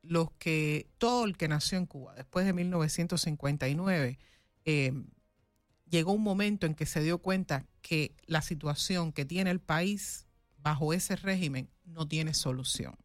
los 0.01 0.31
que, 0.31 0.89
todo 0.97 1.25
el 1.25 1.37
que 1.37 1.47
nació 1.47 1.77
en 1.77 1.85
Cuba 1.85 2.13
después 2.15 2.45
de 2.45 2.53
1959, 2.53 4.17
llegó 5.91 6.13
un 6.13 6.23
momento 6.23 6.65
en 6.65 6.73
que 6.73 6.85
se 6.85 7.01
dio 7.01 7.19
cuenta 7.19 7.65
que 7.81 8.15
la 8.25 8.41
situación 8.41 9.11
que 9.11 9.25
tiene 9.25 9.51
el 9.51 9.59
país 9.59 10.25
bajo 10.57 10.93
ese 10.93 11.15
régimen 11.15 11.69
no 11.83 12.07
tiene 12.07 12.33
solución. 12.33 12.95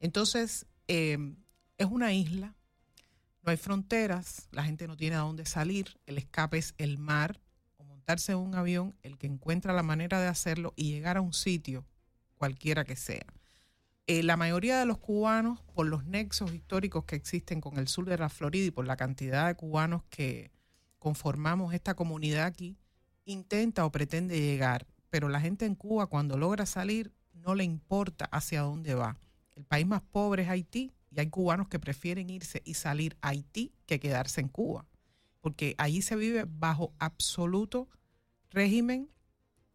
Entonces, 0.00 0.66
em, 0.86 1.36
es 1.78 1.86
una 1.86 2.12
isla, 2.12 2.54
no 3.42 3.50
hay 3.50 3.56
fronteras, 3.56 4.48
la 4.50 4.64
gente 4.64 4.86
no 4.86 4.96
tiene 4.96 5.16
a 5.16 5.20
dónde 5.20 5.46
salir, 5.46 5.98
el 6.06 6.18
escape 6.18 6.58
es 6.58 6.74
el 6.78 6.98
mar 6.98 7.40
o 7.78 7.84
montarse 7.84 8.32
en 8.32 8.38
un 8.38 8.54
avión, 8.54 8.94
el 9.02 9.18
que 9.18 9.26
encuentra 9.26 9.72
la 9.72 9.82
manera 9.82 10.20
de 10.20 10.26
hacerlo 10.26 10.74
y 10.76 10.90
llegar 10.90 11.16
a 11.16 11.22
un 11.22 11.32
sitio, 11.32 11.86
cualquiera 12.36 12.84
que 12.84 12.96
sea. 12.96 13.26
Eh, 14.08 14.22
la 14.22 14.36
mayoría 14.36 14.78
de 14.78 14.86
los 14.86 14.98
cubanos, 14.98 15.60
por 15.74 15.86
los 15.86 16.04
nexos 16.04 16.54
históricos 16.54 17.04
que 17.04 17.16
existen 17.16 17.60
con 17.60 17.76
el 17.76 17.88
sur 17.88 18.04
de 18.04 18.16
la 18.16 18.28
Florida 18.28 18.66
y 18.66 18.70
por 18.70 18.86
la 18.86 18.96
cantidad 18.96 19.48
de 19.48 19.56
cubanos 19.56 20.04
que 20.10 20.52
conformamos 21.00 21.74
esta 21.74 21.94
comunidad 21.94 22.44
aquí, 22.44 22.76
intenta 23.24 23.84
o 23.84 23.90
pretende 23.90 24.40
llegar, 24.40 24.86
pero 25.10 25.28
la 25.28 25.40
gente 25.40 25.66
en 25.66 25.74
Cuba 25.74 26.06
cuando 26.06 26.38
logra 26.38 26.66
salir 26.66 27.12
no 27.34 27.56
le 27.56 27.64
importa 27.64 28.26
hacia 28.26 28.60
dónde 28.60 28.94
va. 28.94 29.18
El 29.56 29.64
país 29.64 29.86
más 29.86 30.02
pobre 30.02 30.44
es 30.44 30.48
Haití 30.50 30.92
y 31.10 31.18
hay 31.18 31.28
cubanos 31.28 31.66
que 31.66 31.80
prefieren 31.80 32.30
irse 32.30 32.62
y 32.64 32.74
salir 32.74 33.16
a 33.22 33.30
Haití 33.30 33.72
que 33.86 33.98
quedarse 33.98 34.40
en 34.40 34.48
Cuba, 34.48 34.86
porque 35.40 35.74
allí 35.78 36.00
se 36.00 36.14
vive 36.14 36.44
bajo 36.48 36.92
absoluto 37.00 37.88
régimen 38.50 39.10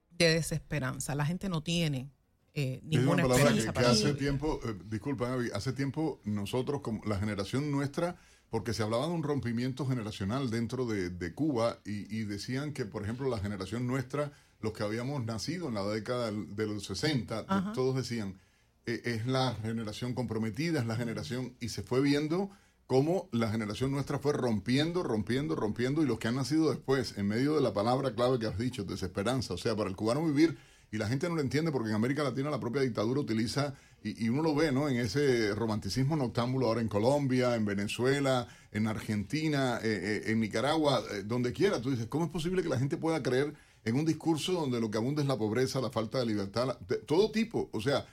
de 0.09 0.35
desesperanza. 0.35 1.15
La 1.15 1.25
gente 1.25 1.49
no 1.49 1.61
tiene 1.61 2.09
eh, 2.53 2.81
ninguna 2.83 3.23
que, 3.23 3.79
hace 3.79 4.13
tiempo, 4.13 4.59
eh, 4.65 4.75
disculpa, 4.89 5.37
hace 5.53 5.71
tiempo 5.71 6.19
nosotros, 6.25 6.81
como 6.81 7.01
la 7.05 7.17
generación 7.17 7.71
nuestra, 7.71 8.17
porque 8.49 8.73
se 8.73 8.83
hablaba 8.83 9.07
de 9.07 9.13
un 9.13 9.23
rompimiento 9.23 9.85
generacional 9.87 10.49
dentro 10.49 10.85
de, 10.85 11.33
Cuba 11.33 11.79
y, 11.85 12.23
decían 12.23 12.73
que, 12.73 12.85
por 12.85 13.03
ejemplo, 13.03 13.29
la 13.29 13.39
generación 13.39 13.87
nuestra, 13.87 14.33
los 14.59 14.73
que 14.73 14.83
habíamos 14.83 15.23
nacido 15.23 15.69
en 15.69 15.75
la 15.75 15.85
década 15.85 16.31
de 16.31 16.67
los 16.67 16.85
60, 16.85 17.73
todos 17.73 17.95
decían, 17.95 18.37
e, 18.85 19.01
es 19.05 19.25
la 19.25 19.55
generación 19.61 20.13
comprometida, 20.13 20.81
es 20.81 20.85
la 20.85 20.97
generación, 20.97 21.55
y 21.61 21.69
se 21.69 21.83
fue 21.83 22.01
viendo 22.01 22.49
cómo 22.85 23.29
la 23.31 23.49
generación 23.49 23.91
nuestra 23.91 24.19
fue 24.19 24.33
rompiendo, 24.33 25.01
rompiendo, 25.01 25.55
rompiendo, 25.55 26.03
y 26.03 26.05
los 26.05 26.19
que 26.19 26.27
han 26.27 26.35
nacido 26.35 26.69
después, 26.69 27.17
en 27.17 27.29
medio 27.29 27.55
de 27.55 27.61
la 27.61 27.73
palabra 27.73 28.13
clave 28.13 28.37
que 28.37 28.47
has 28.47 28.57
dicho, 28.57 28.83
desesperanza, 28.83 29.53
o 29.53 29.57
sea, 29.57 29.77
para 29.77 29.89
el 29.89 29.95
cubano 29.95 30.25
vivir, 30.25 30.57
y 30.91 30.97
la 30.97 31.07
gente 31.07 31.29
no 31.29 31.35
lo 31.35 31.41
entiende 31.41 31.71
porque 31.71 31.89
en 31.89 31.95
América 31.95 32.21
Latina 32.21 32.49
la 32.49 32.59
propia 32.59 32.81
dictadura 32.81 33.21
utiliza 33.21 33.73
y, 34.03 34.27
uno 34.29 34.41
lo 34.41 34.55
ve, 34.55 34.71
¿no? 34.71 34.89
En 34.89 34.97
ese 34.97 35.53
romanticismo 35.53 36.15
noctámbulo 36.15 36.65
ahora 36.65 36.81
en 36.81 36.87
Colombia, 36.87 37.55
en 37.55 37.65
Venezuela, 37.65 38.47
en 38.71 38.87
Argentina, 38.87 39.79
eh, 39.83 40.23
eh, 40.25 40.31
en 40.31 40.39
Nicaragua, 40.39 41.03
eh, 41.11 41.21
donde 41.23 41.53
quiera. 41.53 41.79
Tú 41.79 41.91
dices, 41.91 42.07
¿cómo 42.07 42.25
es 42.25 42.31
posible 42.31 42.63
que 42.63 42.67
la 42.67 42.79
gente 42.79 42.97
pueda 42.97 43.21
creer 43.21 43.53
en 43.85 43.95
un 43.95 44.05
discurso 44.05 44.53
donde 44.53 44.81
lo 44.81 44.89
que 44.89 44.97
abunda 44.97 45.21
es 45.21 45.27
la 45.27 45.37
pobreza, 45.37 45.79
la 45.79 45.91
falta 45.91 46.19
de 46.19 46.25
libertad, 46.25 46.77
todo 47.05 47.31
tipo? 47.31 47.69
O 47.73 47.79
sea, 47.79 48.05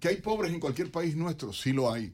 que 0.00 0.08
hay 0.08 0.16
pobres 0.16 0.52
en 0.52 0.60
cualquier 0.60 0.90
país 0.90 1.16
nuestro, 1.16 1.52
sí 1.52 1.72
lo 1.72 1.92
hay. 1.92 2.12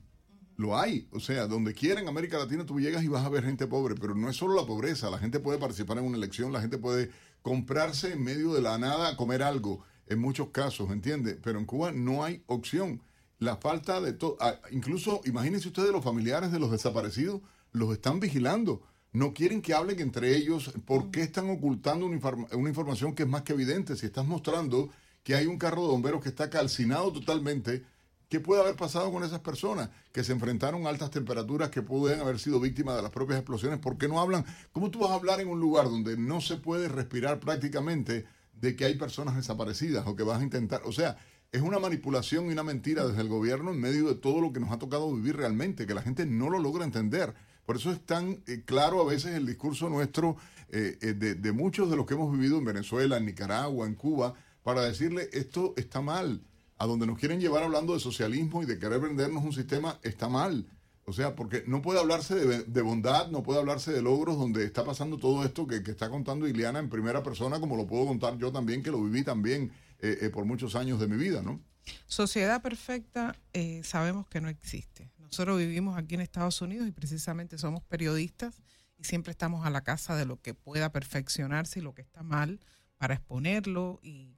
Lo 0.59 0.79
hay, 0.79 1.09
o 1.13 1.21
sea, 1.21 1.47
donde 1.47 1.75
quiera 1.75 2.01
en 2.01 2.09
América 2.09 2.39
Latina 2.39 2.65
tú 2.65 2.81
llegas 2.81 3.03
y 3.03 3.09
vas 3.09 3.25
a 3.25 3.29
ver 3.29 3.45
gente 3.45 3.67
pobre, 3.67 3.95
pero 3.95 4.15
no 4.15 4.31
es 4.31 4.37
solo 4.37 4.55
la 4.55 4.67
pobreza, 4.67 5.11
la 5.11 5.19
gente 5.19 5.39
puede 5.39 5.59
participar 5.59 5.99
en 5.99 6.05
una 6.05 6.17
elección, 6.17 6.51
la 6.51 6.63
gente 6.63 6.79
puede 6.79 7.11
comprarse 7.43 8.13
en 8.13 8.25
medio 8.25 8.55
de 8.55 8.63
la 8.63 8.79
nada 8.79 9.17
comer 9.19 9.43
algo, 9.43 9.85
en 10.07 10.19
muchos 10.21 10.49
casos, 10.49 10.91
¿entiende? 10.91 11.39
Pero 11.43 11.59
en 11.59 11.67
Cuba 11.67 11.93
no 11.93 12.25
hay 12.25 12.43
opción 12.47 13.03
la 13.39 13.57
falta 13.57 14.01
de 14.01 14.13
todo. 14.13 14.37
Ah, 14.41 14.61
incluso, 14.71 15.21
imagínense 15.25 15.69
ustedes, 15.69 15.91
los 15.91 16.05
familiares 16.05 16.53
de 16.53 16.59
los 16.59 16.71
desaparecidos 16.71 17.43
los 17.73 17.93
están 17.93 18.21
vigilando. 18.21 18.83
No 19.13 19.35
quieren 19.35 19.63
que 19.63 19.75
hablen 19.75 20.01
entre 20.01 20.37
ellos. 20.37 20.73
¿Por 20.85 21.11
qué 21.11 21.23
están 21.23 21.51
ocultando 21.51 22.07
una, 22.07 22.19
una 22.53 22.69
información 22.69 23.15
que 23.15 23.25
es 23.25 23.29
más 23.29 23.43
que 23.43 23.53
evidente? 23.53 23.97
Si 23.97 24.07
estás 24.07 24.27
mostrando 24.27 24.91
que 25.23 25.35
hay 25.35 25.47
un 25.47 25.59
carro 25.59 25.83
de 25.83 25.89
bomberos 25.89 26.23
que 26.23 26.29
está 26.29 26.51
calcinado 26.51 27.13
totalmente, 27.13 27.85
¿qué 28.29 28.41
puede 28.41 28.63
haber 28.63 28.77
pasado 28.77 29.11
con 29.11 29.25
esas 29.25 29.41
personas 29.41 29.91
que 30.13 30.23
se 30.23 30.33
enfrentaron 30.33 30.87
a 30.87 30.91
altas 30.91 31.11
temperaturas, 31.11 31.71
que 31.71 31.83
pueden 31.83 32.21
haber 32.21 32.39
sido 32.39 32.61
víctimas 32.61 32.97
de 32.97 33.03
las 33.03 33.11
propias 33.11 33.39
explosiones? 33.39 33.79
¿Por 33.81 33.99
qué 33.99 34.09
no 34.09 34.21
hablan? 34.21 34.45
¿Cómo 34.73 34.91
tú 34.91 35.01
vas 35.01 35.11
a 35.11 35.15
hablar 35.15 35.41
en 35.41 35.49
un 35.49 35.61
lugar 35.61 35.87
donde 35.87 36.17
no 36.17 36.41
se 36.41 36.57
puede 36.57 36.89
respirar 36.89 37.41
prácticamente 37.41 38.27
de 38.61 38.77
que 38.77 38.85
hay 38.85 38.97
personas 38.97 39.37
desaparecidas 39.37 40.07
o 40.07 40.17
que 40.17 40.23
vas 40.23 40.41
a 40.41 40.45
intentar? 40.45 40.83
O 40.85 40.93
sea, 40.93 41.17
es 41.53 41.63
una 41.63 41.79
manipulación 41.79 42.47
y 42.47 42.53
una 42.53 42.63
mentira 42.63 43.07
desde 43.07 43.23
el 43.23 43.29
gobierno 43.29 43.71
en 43.71 43.81
medio 43.81 44.09
de 44.09 44.15
todo 44.15 44.41
lo 44.41 44.53
que 44.53 44.61
nos 44.61 44.71
ha 44.73 44.79
tocado 44.79 45.13
vivir 45.15 45.37
realmente, 45.37 45.87
que 45.87 45.95
la 45.95 46.03
gente 46.03 46.27
no 46.27 46.51
lo 46.51 46.59
logra 46.59 46.85
entender. 46.85 47.35
Por 47.65 47.77
eso 47.77 47.91
es 47.91 48.01
tan 48.05 48.43
eh, 48.47 48.63
claro 48.65 49.01
a 49.01 49.05
veces 49.05 49.35
el 49.35 49.47
discurso 49.47 49.89
nuestro 49.89 50.37
eh, 50.69 50.99
eh, 51.01 51.15
de, 51.15 51.53
muchos 51.53 51.91
de 51.91 51.97
los 51.97 52.07
que 52.07 52.15
hemos 52.15 52.33
vivido 52.33 52.59
en 52.59 52.65
Venezuela, 52.65 53.17
en 53.17 53.27
Nicaragua, 53.27 53.87
en 53.87 53.95
Cuba, 53.95 54.35
para 54.63 54.83
decirle 54.83 55.29
esto 55.33 55.75
está 55.77 56.01
mal. 56.01 56.43
A 56.79 56.87
donde 56.87 57.07
nos 57.07 57.19
quieren 57.19 57.41
llevar 57.41 57.63
hablando 57.63 57.95
de 57.95 58.01
socialismo 58.01 58.63
y 58.63 58.67
de 58.67 58.79
querer 58.79 59.01
vendernos 59.01 59.43
un 59.43 59.53
sistema 59.53 59.99
está 60.03 60.29
mal. 60.29 60.67
O 61.09 61.13
sea, 61.13 61.37
porque 61.37 61.63
no 61.69 61.83
puede 61.83 62.01
hablarse 62.01 62.35
de, 62.35 62.83
bondad, 62.83 63.31
no 63.31 63.45
puede 63.45 63.61
hablarse 63.61 63.93
de 63.93 64.03
logros 64.03 64.37
donde 64.37 64.65
está 64.65 64.85
pasando 64.85 65.19
todo 65.19 65.45
esto 65.45 65.65
que, 65.65 65.85
que 65.85 65.93
está 65.93 66.11
contando 66.11 66.49
Ileana 66.49 66.81
en 66.81 66.91
primera 66.91 67.23
persona, 67.23 67.61
como 67.61 67.77
lo 67.77 67.87
puedo 67.87 68.07
contar 68.07 68.37
yo 68.39 68.51
también, 68.51 68.83
que 68.83 68.91
lo 68.91 69.01
viví 69.01 69.23
también 69.23 69.71
eh, 70.01 70.19
eh, 70.23 70.31
por 70.31 70.45
muchos 70.45 70.75
años 70.75 70.99
de 70.99 71.07
mi 71.07 71.17
vida, 71.17 71.43
¿no? 71.43 71.61
Sociedad 72.09 72.61
perfecta 72.61 73.37
eh, 73.53 73.83
sabemos 73.85 74.27
que 74.27 74.41
no 74.41 74.49
existe. 74.49 75.09
Nosotros 75.19 75.59
vivimos 75.59 75.97
aquí 75.97 76.17
en 76.17 76.23
Estados 76.23 76.61
Unidos 76.61 76.89
y 76.89 76.91
precisamente 76.91 77.57
somos 77.57 77.85
periodistas 77.85 78.61
y 78.99 79.05
siempre 79.05 79.31
estamos 79.31 79.65
a 79.65 79.71
la 79.71 79.83
casa 79.83 80.17
de 80.17 80.27
lo 80.27 80.41
que 80.41 80.55
pueda 80.55 80.91
perfeccionarse 80.91 81.79
y 81.79 81.83
lo 81.83 81.95
que 81.95 82.03
está 82.03 82.25
mal 82.25 82.59
para 82.97 83.15
exponerlo 83.15 84.01
y 84.03 84.35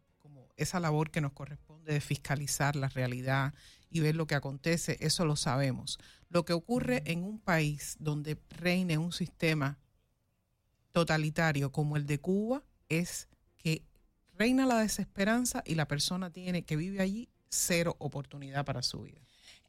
esa 0.59 0.81
labor 0.81 1.11
que 1.11 1.21
nos 1.21 1.33
corresponde 1.33 1.93
de 1.93 2.01
fiscalizar 2.01 2.77
la 2.77 2.89
realidad 2.89 3.55
y 3.91 4.01
ver 4.01 4.17
lo 4.17 4.27
que 4.27 4.35
acontece, 4.35 4.99
eso 5.01 5.25
lo 5.25 5.37
sabemos. 5.37 5.99
Lo 6.29 6.45
que 6.45 6.53
ocurre 6.53 7.03
en 7.07 7.25
un 7.25 7.39
país 7.39 7.97
donde 7.99 8.39
reine 8.51 8.99
un 8.99 9.13
sistema 9.13 9.79
totalitario 10.93 11.73
como 11.73 11.97
el 11.97 12.07
de 12.07 12.19
Cuba 12.19 12.63
es 12.89 13.29
que 13.57 13.83
reina 14.37 14.67
la 14.67 14.79
desesperanza 14.79 15.63
y 15.65 15.75
la 15.75 15.89
persona 15.89 16.31
tiene 16.31 16.65
que 16.65 16.77
vive 16.77 17.01
allí 17.01 17.29
cero 17.49 17.97
oportunidad 17.99 18.65
para 18.65 18.83
su 18.83 19.03
vida. 19.03 19.21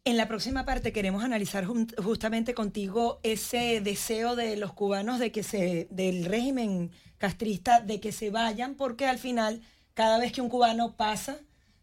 En 0.05 0.17
la 0.17 0.27
próxima 0.27 0.65
parte 0.65 0.91
queremos 0.91 1.23
analizar 1.23 1.65
justamente 1.65 2.53
contigo 2.53 3.19
ese 3.23 3.81
deseo 3.81 4.35
de 4.35 4.55
los 4.57 4.73
cubanos 4.73 5.19
de 5.19 5.31
que 5.31 5.43
se 5.43 5.87
del 5.91 6.25
régimen 6.25 6.91
castrista 7.17 7.81
de 7.81 7.99
que 7.99 8.11
se 8.11 8.29
vayan 8.29 8.75
porque 8.75 9.05
al 9.05 9.19
final 9.19 9.61
cada 9.99 10.17
vez 10.17 10.31
que 10.31 10.39
un 10.39 10.47
cubano 10.47 10.95
pasa 10.95 11.41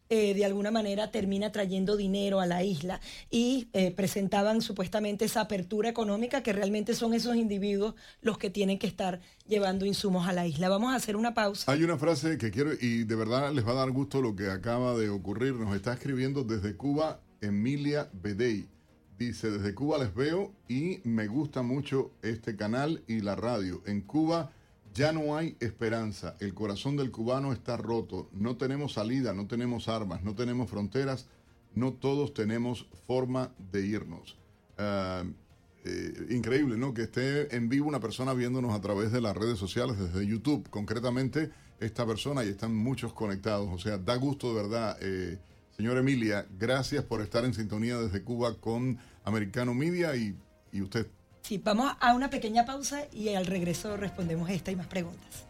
eh, 0.09 0.33
de 0.33 0.47
alguna 0.47 0.71
manera 0.71 1.11
termina 1.11 1.53
trayendo 1.53 1.99
dinero 1.99 2.41
a 2.41 2.47
la 2.47 2.65
isla 2.65 2.99
y 3.31 3.69
eh, 3.75 3.91
presentaban 3.91 4.63
supuestamente 4.63 5.27
esa 5.27 5.43
apertura 5.43 5.91
económica 5.91 6.43
que 6.43 6.55
realmente 6.55 6.95
son 6.95 7.13
esos 7.13 7.37
individuos 7.37 7.95
los 8.23 8.39
que 8.39 8.49
tienen 8.49 8.79
que 8.79 8.87
estar 8.87 9.21
llevando 9.47 9.85
insumos 9.85 10.27
a 10.27 10.33
la 10.33 10.47
isla. 10.47 10.71
Vamos 10.71 10.95
a 10.95 10.97
hacer 10.97 11.15
una 11.15 11.35
pausa. 11.35 11.71
Hay 11.71 11.85
una 11.85 11.99
frase 11.99 12.39
que 12.39 12.51
quiero 12.51 12.71
y 12.81 13.05
de 13.05 13.17
verdad 13.17 13.53
les 13.53 13.67
va 13.67 13.73
a 13.73 13.75
dar 13.85 13.91
gusto 13.91 14.23
lo 14.23 14.35
que 14.35 14.49
acaba 14.49 14.97
de 14.97 15.11
ocurrir. 15.11 15.53
Nos 15.53 15.77
está 15.77 15.93
escribiendo 15.93 16.43
desde 16.43 16.75
Cuba 16.75 17.21
Emilia 17.43 18.09
Bedey. 18.15 18.67
Dice, 19.19 19.51
desde 19.51 19.75
Cuba 19.75 19.99
les 19.99 20.15
veo 20.15 20.55
y 20.69 21.01
me 21.05 21.27
gusta 21.27 21.61
mucho 21.61 22.13
este 22.23 22.57
canal 22.57 23.03
y 23.07 23.21
la 23.21 23.37
radio. 23.37 23.83
En 23.85 24.01
Cuba 24.01 24.53
ya 24.97 25.13
no 25.13 25.37
hay 25.37 25.57
esperanza, 25.61 26.37
el 26.41 26.55
corazón 26.55 26.97
del 26.97 27.11
cubano 27.11 27.53
está 27.53 27.77
roto, 27.77 28.31
no 28.33 28.57
tenemos 28.57 28.95
salida, 28.95 29.35
no 29.35 29.47
tenemos 29.47 29.89
armas, 29.89 30.23
no 30.25 30.35
tenemos 30.35 30.71
fronteras, 30.71 31.29
no 31.75 31.93
todos 31.93 32.33
tenemos 32.33 32.87
forma 33.07 33.53
de 33.71 33.87
irnos. 33.87 34.39
Ah, 34.79 35.25
eh, 35.85 36.27
increíble, 36.31 36.79
¿no? 36.79 36.95
Que 36.95 37.03
esté 37.03 37.55
en 37.55 37.69
vivo 37.69 37.87
una 37.87 38.01
persona 38.01 38.33
viéndonos 38.33 38.75
a 38.75 38.81
través 38.81 39.13
de 39.13 39.21
las 39.21 39.37
redes 39.37 39.59
sociales, 39.59 39.99
desde 39.99 40.27
YouTube, 40.27 40.69
concretamente 40.71 41.51
esta 41.79 42.07
persona, 42.07 42.43
y 42.43 42.49
están 42.49 42.75
muchos 42.75 43.13
conectados. 43.13 43.69
O 43.71 43.79
sea, 43.79 43.99
da 43.99 44.17
gusto 44.17 44.49
de 44.49 44.63
verdad 44.63 44.97
eh, 45.03 45.39
Señora 45.77 46.01
Emilia, 46.01 46.47
gracias 46.59 47.05
por 47.05 47.21
estar 47.21 47.45
en 47.45 47.53
sintonía 47.53 47.99
desde 47.99 48.25
Cuba 48.25 48.59
con 48.59 48.99
Americano 49.25 49.75
Media 49.75 50.17
y, 50.17 50.35
y 50.73 50.81
usted. 50.81 51.07
Sí, 51.47 51.59
vamos 51.63 51.93
a 52.01 52.13
una 52.13 52.29
pequeña 52.29 52.67
pausa 52.67 53.05
y 53.13 53.29
al 53.29 53.47
regreso 53.47 53.97
respondemos 53.97 54.51
esta 54.51 54.73
y 54.73 54.75
más 54.75 54.89
preguntas. 54.89 55.47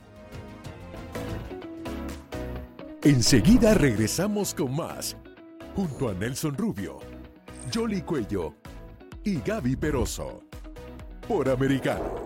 Enseguida 3.02 3.72
regresamos 3.72 4.52
con 4.52 4.76
más, 4.76 5.16
junto 5.74 6.10
a 6.10 6.12
Nelson 6.12 6.54
Rubio, 6.54 6.98
Jolly 7.72 8.02
Cuello 8.02 8.56
y 9.24 9.40
Gaby 9.40 9.76
Peroso, 9.76 10.42
por 11.26 11.48
Americano. 11.48 12.25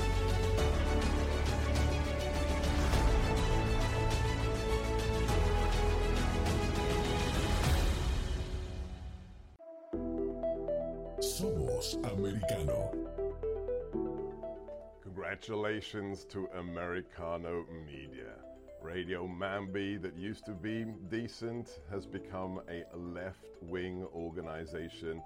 Congratulations 15.21 16.25
to 16.25 16.49
Americano 16.57 17.63
Media. 17.85 18.33
Radio 18.81 19.27
Mambi, 19.27 20.01
that 20.01 20.17
used 20.17 20.45
to 20.45 20.51
be 20.51 20.83
decent, 21.11 21.79
has 21.91 22.07
become 22.07 22.59
a 22.67 22.83
left 22.97 23.45
wing 23.61 24.03
organization 24.15 25.21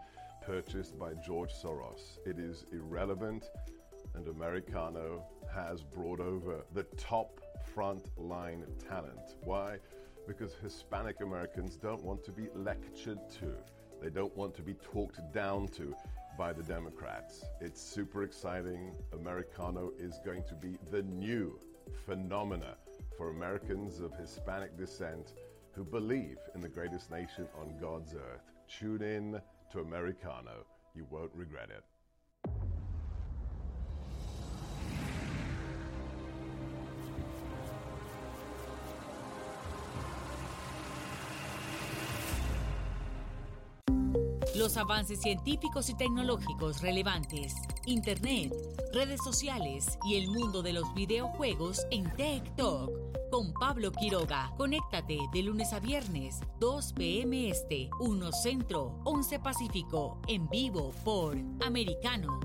purchased 0.45 0.99
by 0.99 1.13
George 1.25 1.53
Soros. 1.53 2.19
It 2.25 2.39
is 2.39 2.65
irrelevant, 2.73 3.45
and 4.15 4.27
Americano 4.27 5.23
has 5.53 5.81
brought 5.81 6.19
over 6.19 6.65
the 6.73 6.83
top 6.97 7.39
frontline 7.73 8.65
talent. 8.89 9.37
Why? 9.45 9.77
Because 10.27 10.55
Hispanic 10.61 11.21
Americans 11.21 11.77
don't 11.77 12.03
want 12.03 12.21
to 12.25 12.33
be 12.33 12.49
lectured 12.53 13.29
to. 13.39 13.55
They 14.01 14.09
don't 14.09 14.35
want 14.35 14.55
to 14.55 14.61
be 14.61 14.73
talked 14.73 15.21
down 15.31 15.69
to 15.69 15.95
by 16.37 16.51
the 16.51 16.63
Democrats. 16.63 17.45
It's 17.61 17.81
super 17.81 18.23
exciting. 18.23 18.91
Americano 19.13 19.91
is 19.97 20.19
going 20.25 20.43
to 20.49 20.55
be 20.55 20.77
the 20.91 21.03
new 21.03 21.59
phenomena 22.05 22.75
for 23.17 23.29
Americans 23.29 23.99
of 23.99 24.13
Hispanic 24.15 24.77
descent 24.77 25.33
who 25.71 25.83
believe 25.83 26.37
in 26.53 26.61
the 26.61 26.69
greatest 26.69 27.11
nation 27.11 27.47
on 27.59 27.77
God's 27.79 28.13
earth. 28.13 28.51
Tune 28.67 29.01
in 29.01 29.41
to 29.71 29.79
Americano. 29.79 30.65
You 30.93 31.05
won't 31.09 31.31
regret 31.33 31.69
it. 31.69 31.83
Avances 44.77 45.21
científicos 45.21 45.89
y 45.89 45.95
tecnológicos 45.95 46.81
relevantes, 46.81 47.55
Internet, 47.85 48.53
redes 48.93 49.21
sociales 49.23 49.97
y 50.05 50.15
el 50.15 50.27
mundo 50.27 50.61
de 50.61 50.73
los 50.73 50.93
videojuegos 50.93 51.85
en 51.91 52.11
Tech 52.15 52.55
Talk 52.55 52.91
con 53.31 53.53
Pablo 53.53 53.91
Quiroga. 53.91 54.51
Conéctate 54.57 55.17
de 55.33 55.43
lunes 55.43 55.71
a 55.71 55.79
viernes, 55.79 56.41
2 56.59 56.93
p.m. 56.93 57.49
Este, 57.49 57.89
1 57.99 58.31
Centro, 58.31 58.99
11 59.05 59.39
Pacífico, 59.39 60.19
en 60.27 60.49
vivo 60.49 60.91
por 61.03 61.37
Americano. 61.65 62.39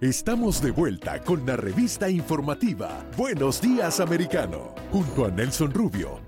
Estamos 0.00 0.62
de 0.62 0.70
vuelta 0.70 1.20
con 1.24 1.44
la 1.44 1.56
revista 1.56 2.08
informativa 2.08 3.04
Buenos 3.16 3.60
Días 3.60 3.98
Americano, 3.98 4.72
junto 4.92 5.24
a 5.26 5.30
Nelson 5.30 5.72
Rubio, 5.72 6.20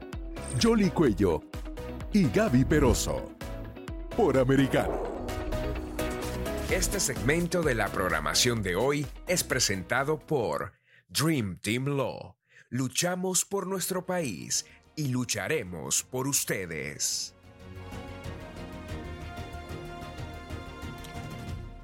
Jolly 0.60 0.90
Cuello 0.90 1.40
y 2.12 2.28
Gaby 2.28 2.64
Peroso, 2.64 3.30
por 4.16 4.36
Americano. 4.36 5.00
Este 6.70 6.98
segmento 6.98 7.62
de 7.62 7.74
la 7.74 7.88
programación 7.88 8.62
de 8.62 8.74
hoy 8.74 9.06
es 9.28 9.44
presentado 9.44 10.18
por 10.18 10.72
Dream 11.08 11.58
Team 11.60 11.84
Law. 11.96 12.36
Luchamos 12.68 13.44
por 13.44 13.66
nuestro 13.66 14.06
país 14.06 14.66
y 14.96 15.08
lucharemos 15.08 16.02
por 16.02 16.26
ustedes. 16.26 17.34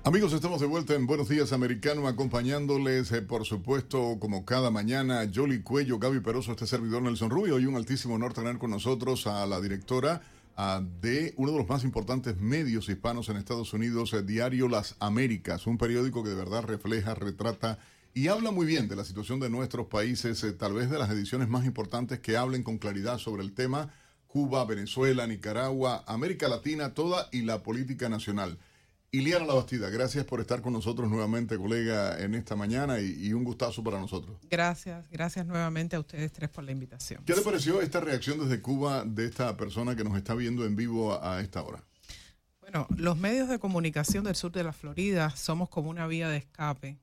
Amigos, 0.06 0.32
estamos 0.34 0.60
de 0.60 0.68
vuelta 0.68 0.94
en 0.94 1.04
Buenos 1.04 1.28
Días 1.28 1.52
Americano, 1.52 2.06
acompañándoles, 2.06 3.10
eh, 3.10 3.22
por 3.22 3.44
supuesto, 3.44 4.18
como 4.20 4.44
cada 4.44 4.70
mañana, 4.70 5.28
Jolly 5.34 5.62
Cuello, 5.62 5.98
Gaby 5.98 6.20
Peroso, 6.20 6.52
este 6.52 6.68
servidor 6.68 7.02
Nelson 7.02 7.28
Rubio, 7.28 7.58
y 7.58 7.66
un 7.66 7.74
altísimo 7.74 8.14
honor 8.14 8.32
tener 8.32 8.58
con 8.58 8.70
nosotros 8.70 9.26
a 9.26 9.44
la 9.46 9.60
directora 9.60 10.22
de 11.02 11.34
uno 11.36 11.50
de 11.50 11.58
los 11.58 11.68
más 11.68 11.82
importantes 11.82 12.38
medios 12.38 12.88
hispanos 12.88 13.28
en 13.30 13.36
Estados 13.36 13.72
Unidos, 13.72 14.12
el 14.12 14.24
diario 14.24 14.68
Las 14.68 14.94
Américas, 15.00 15.66
un 15.66 15.76
periódico 15.76 16.22
que 16.22 16.30
de 16.30 16.36
verdad 16.36 16.62
refleja, 16.62 17.16
retrata 17.16 17.80
y 18.14 18.28
habla 18.28 18.52
muy 18.52 18.64
bien 18.64 18.86
de 18.86 18.94
la 18.94 19.04
situación 19.04 19.40
de 19.40 19.50
nuestros 19.50 19.88
países, 19.88 20.44
eh, 20.44 20.52
tal 20.52 20.74
vez 20.74 20.88
de 20.88 21.00
las 21.00 21.10
ediciones 21.10 21.48
más 21.48 21.66
importantes 21.66 22.20
que 22.20 22.36
hablen 22.36 22.62
con 22.62 22.78
claridad 22.78 23.18
sobre 23.18 23.42
el 23.42 23.54
tema, 23.54 23.90
Cuba, 24.28 24.64
Venezuela, 24.66 25.26
Nicaragua, 25.26 26.04
América 26.06 26.46
Latina, 26.46 26.94
toda 26.94 27.28
y 27.32 27.42
la 27.42 27.64
política 27.64 28.08
nacional. 28.08 28.56
Iliana 29.16 29.46
Labastida, 29.46 29.88
gracias 29.88 30.26
por 30.26 30.42
estar 30.42 30.60
con 30.60 30.74
nosotros 30.74 31.08
nuevamente, 31.08 31.56
colega, 31.56 32.20
en 32.20 32.34
esta 32.34 32.54
mañana 32.54 33.00
y, 33.00 33.28
y, 33.28 33.32
un 33.32 33.44
gustazo 33.44 33.82
para 33.82 33.98
nosotros. 33.98 34.36
Gracias, 34.50 35.08
gracias 35.10 35.46
nuevamente 35.46 35.96
a 35.96 36.00
ustedes 36.00 36.30
tres 36.32 36.50
por 36.50 36.64
la 36.64 36.72
invitación. 36.72 37.24
¿Qué 37.24 37.34
le 37.34 37.40
pareció 37.40 37.80
esta 37.80 38.00
reacción 38.00 38.38
desde 38.38 38.60
Cuba 38.60 39.04
de 39.06 39.24
esta 39.24 39.56
persona 39.56 39.96
que 39.96 40.04
nos 40.04 40.18
está 40.18 40.34
viendo 40.34 40.66
en 40.66 40.76
vivo 40.76 41.14
a, 41.14 41.36
a 41.36 41.40
esta 41.40 41.62
hora? 41.62 41.82
Bueno, 42.60 42.86
los 42.94 43.16
medios 43.16 43.48
de 43.48 43.58
comunicación 43.58 44.24
del 44.24 44.36
sur 44.36 44.52
de 44.52 44.64
la 44.64 44.74
Florida 44.74 45.30
somos 45.30 45.70
como 45.70 45.88
una 45.88 46.06
vía 46.06 46.28
de 46.28 46.36
escape 46.36 46.98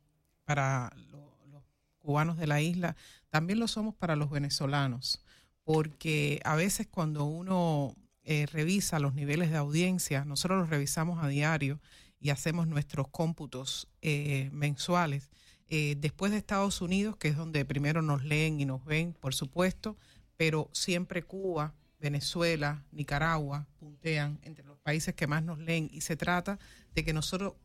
para 0.46 0.94
lo, 1.10 1.36
los 1.52 1.64
cubanos 1.98 2.38
de 2.38 2.46
la 2.46 2.62
isla, 2.62 2.96
también 3.32 3.60
lo 3.60 3.68
somos 3.68 3.96
para 3.96 4.16
los 4.16 4.30
venezolanos, 4.30 5.24
porque 5.64 6.40
a 6.44 6.56
veces 6.56 6.86
cuando 6.86 7.24
uno 7.24 7.96
eh, 8.24 8.46
revisa 8.46 9.00
los 9.00 9.16
niveles 9.16 9.50
de 9.50 9.58
audiencia, 9.58 10.26
nosotros 10.26 10.60
los 10.60 10.70
revisamos 10.70 11.24
a 11.24 11.28
diario 11.28 11.80
y 12.24 12.30
hacemos 12.30 12.68
nuestros 12.68 13.10
cómputos 13.10 13.90
eh, 14.02 14.50
mensuales. 14.54 15.30
Eh, 15.68 15.98
después 16.00 16.32
de 16.32 16.38
Estados 16.38 16.82
Unidos, 16.82 17.18
que 17.18 17.28
es 17.28 17.36
donde 17.36 17.66
primero 17.66 18.02
nos 18.02 18.24
leen 18.24 18.62
y 18.62 18.66
nos 18.66 18.84
ven, 18.86 19.14
por 19.14 19.36
supuesto, 19.36 19.98
pero 20.38 20.70
siempre 20.72 21.24
Cuba, 21.24 21.76
Venezuela, 22.00 22.82
Nicaragua 22.94 23.68
puntean 23.78 24.40
entre 24.44 24.64
los 24.64 24.80
países 24.80 25.14
que 25.16 25.28
más 25.28 25.44
nos 25.44 25.60
leen 25.60 25.90
y 25.92 26.00
se 26.00 26.16
trata 26.16 26.60
de 26.96 27.04
que 27.04 27.12
nosotros 27.12 27.56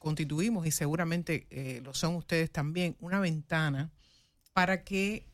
constituimos, 0.00 0.66
y 0.66 0.72
seguramente 0.72 1.46
eh, 1.50 1.80
lo 1.84 1.94
son 1.94 2.16
ustedes 2.16 2.50
también, 2.50 2.96
una 2.98 3.20
ventana 3.20 3.92
para 4.52 4.82
que 4.82 5.28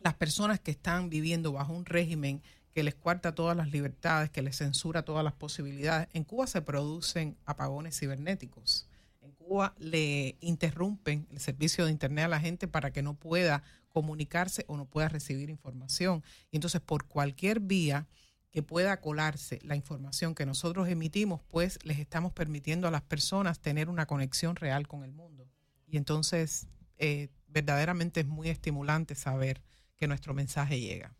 las 0.00 0.14
personas 0.14 0.60
que 0.60 0.70
están 0.70 1.10
viviendo 1.10 1.52
bajo 1.52 1.74
un 1.74 1.84
régimen 1.84 2.42
que 2.74 2.82
les 2.82 2.96
cuarta 2.96 3.34
todas 3.34 3.56
las 3.56 3.70
libertades, 3.70 4.30
que 4.30 4.42
les 4.42 4.56
censura 4.56 5.04
todas 5.04 5.22
las 5.22 5.34
posibilidades. 5.34 6.08
En 6.12 6.24
Cuba 6.24 6.48
se 6.48 6.60
producen 6.60 7.36
apagones 7.46 7.98
cibernéticos. 7.98 8.88
En 9.22 9.30
Cuba 9.30 9.74
le 9.78 10.36
interrumpen 10.40 11.28
el 11.30 11.38
servicio 11.38 11.84
de 11.84 11.92
Internet 11.92 12.24
a 12.24 12.28
la 12.28 12.40
gente 12.40 12.66
para 12.66 12.92
que 12.92 13.02
no 13.02 13.14
pueda 13.14 13.62
comunicarse 13.90 14.64
o 14.66 14.76
no 14.76 14.86
pueda 14.86 15.08
recibir 15.08 15.50
información. 15.50 16.24
Y 16.50 16.56
entonces, 16.56 16.80
por 16.80 17.06
cualquier 17.06 17.60
vía 17.60 18.08
que 18.50 18.64
pueda 18.64 19.00
colarse 19.00 19.60
la 19.62 19.76
información 19.76 20.34
que 20.34 20.44
nosotros 20.44 20.88
emitimos, 20.88 21.42
pues 21.48 21.78
les 21.84 22.00
estamos 22.00 22.32
permitiendo 22.32 22.88
a 22.88 22.90
las 22.90 23.02
personas 23.02 23.60
tener 23.60 23.88
una 23.88 24.06
conexión 24.06 24.56
real 24.56 24.88
con 24.88 25.04
el 25.04 25.12
mundo. 25.12 25.48
Y 25.86 25.96
entonces, 25.96 26.66
eh, 26.98 27.28
verdaderamente 27.46 28.20
es 28.20 28.26
muy 28.26 28.48
estimulante 28.48 29.14
saber 29.14 29.62
que 29.96 30.08
nuestro 30.08 30.34
mensaje 30.34 30.80
llega. 30.80 31.14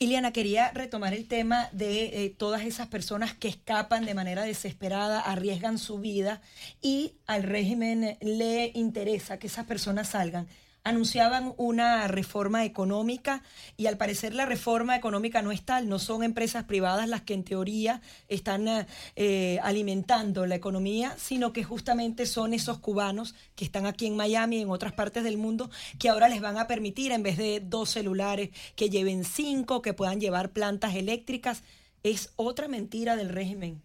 Iliana, 0.00 0.32
quería 0.32 0.70
retomar 0.70 1.12
el 1.12 1.26
tema 1.26 1.68
de 1.72 2.24
eh, 2.24 2.30
todas 2.30 2.62
esas 2.62 2.86
personas 2.86 3.34
que 3.34 3.48
escapan 3.48 4.06
de 4.06 4.14
manera 4.14 4.44
desesperada, 4.44 5.18
arriesgan 5.18 5.76
su 5.76 5.98
vida 5.98 6.40
y 6.80 7.14
al 7.26 7.42
régimen 7.42 8.16
le 8.20 8.70
interesa 8.74 9.40
que 9.40 9.48
esas 9.48 9.66
personas 9.66 10.10
salgan 10.10 10.46
anunciaban 10.88 11.54
una 11.56 12.08
reforma 12.08 12.64
económica 12.64 13.42
y 13.76 13.86
al 13.86 13.96
parecer 13.96 14.34
la 14.34 14.46
reforma 14.46 14.96
económica 14.96 15.42
no 15.42 15.52
es 15.52 15.62
tal, 15.62 15.88
no 15.88 15.98
son 15.98 16.22
empresas 16.22 16.64
privadas 16.64 17.08
las 17.08 17.22
que 17.22 17.34
en 17.34 17.44
teoría 17.44 18.00
están 18.28 18.86
eh, 19.16 19.58
alimentando 19.62 20.46
la 20.46 20.54
economía, 20.54 21.14
sino 21.18 21.52
que 21.52 21.64
justamente 21.64 22.26
son 22.26 22.54
esos 22.54 22.78
cubanos 22.78 23.34
que 23.54 23.64
están 23.64 23.86
aquí 23.86 24.06
en 24.06 24.16
Miami 24.16 24.58
y 24.58 24.62
en 24.62 24.70
otras 24.70 24.92
partes 24.92 25.24
del 25.24 25.38
mundo 25.38 25.70
que 25.98 26.08
ahora 26.08 26.28
les 26.28 26.40
van 26.40 26.58
a 26.58 26.66
permitir 26.66 27.12
en 27.12 27.22
vez 27.22 27.36
de 27.36 27.60
dos 27.60 27.90
celulares 27.90 28.50
que 28.74 28.90
lleven 28.90 29.24
cinco, 29.24 29.82
que 29.82 29.94
puedan 29.94 30.20
llevar 30.20 30.52
plantas 30.52 30.94
eléctricas. 30.94 31.62
Es 32.02 32.32
otra 32.36 32.68
mentira 32.68 33.16
del 33.16 33.28
régimen. 33.28 33.82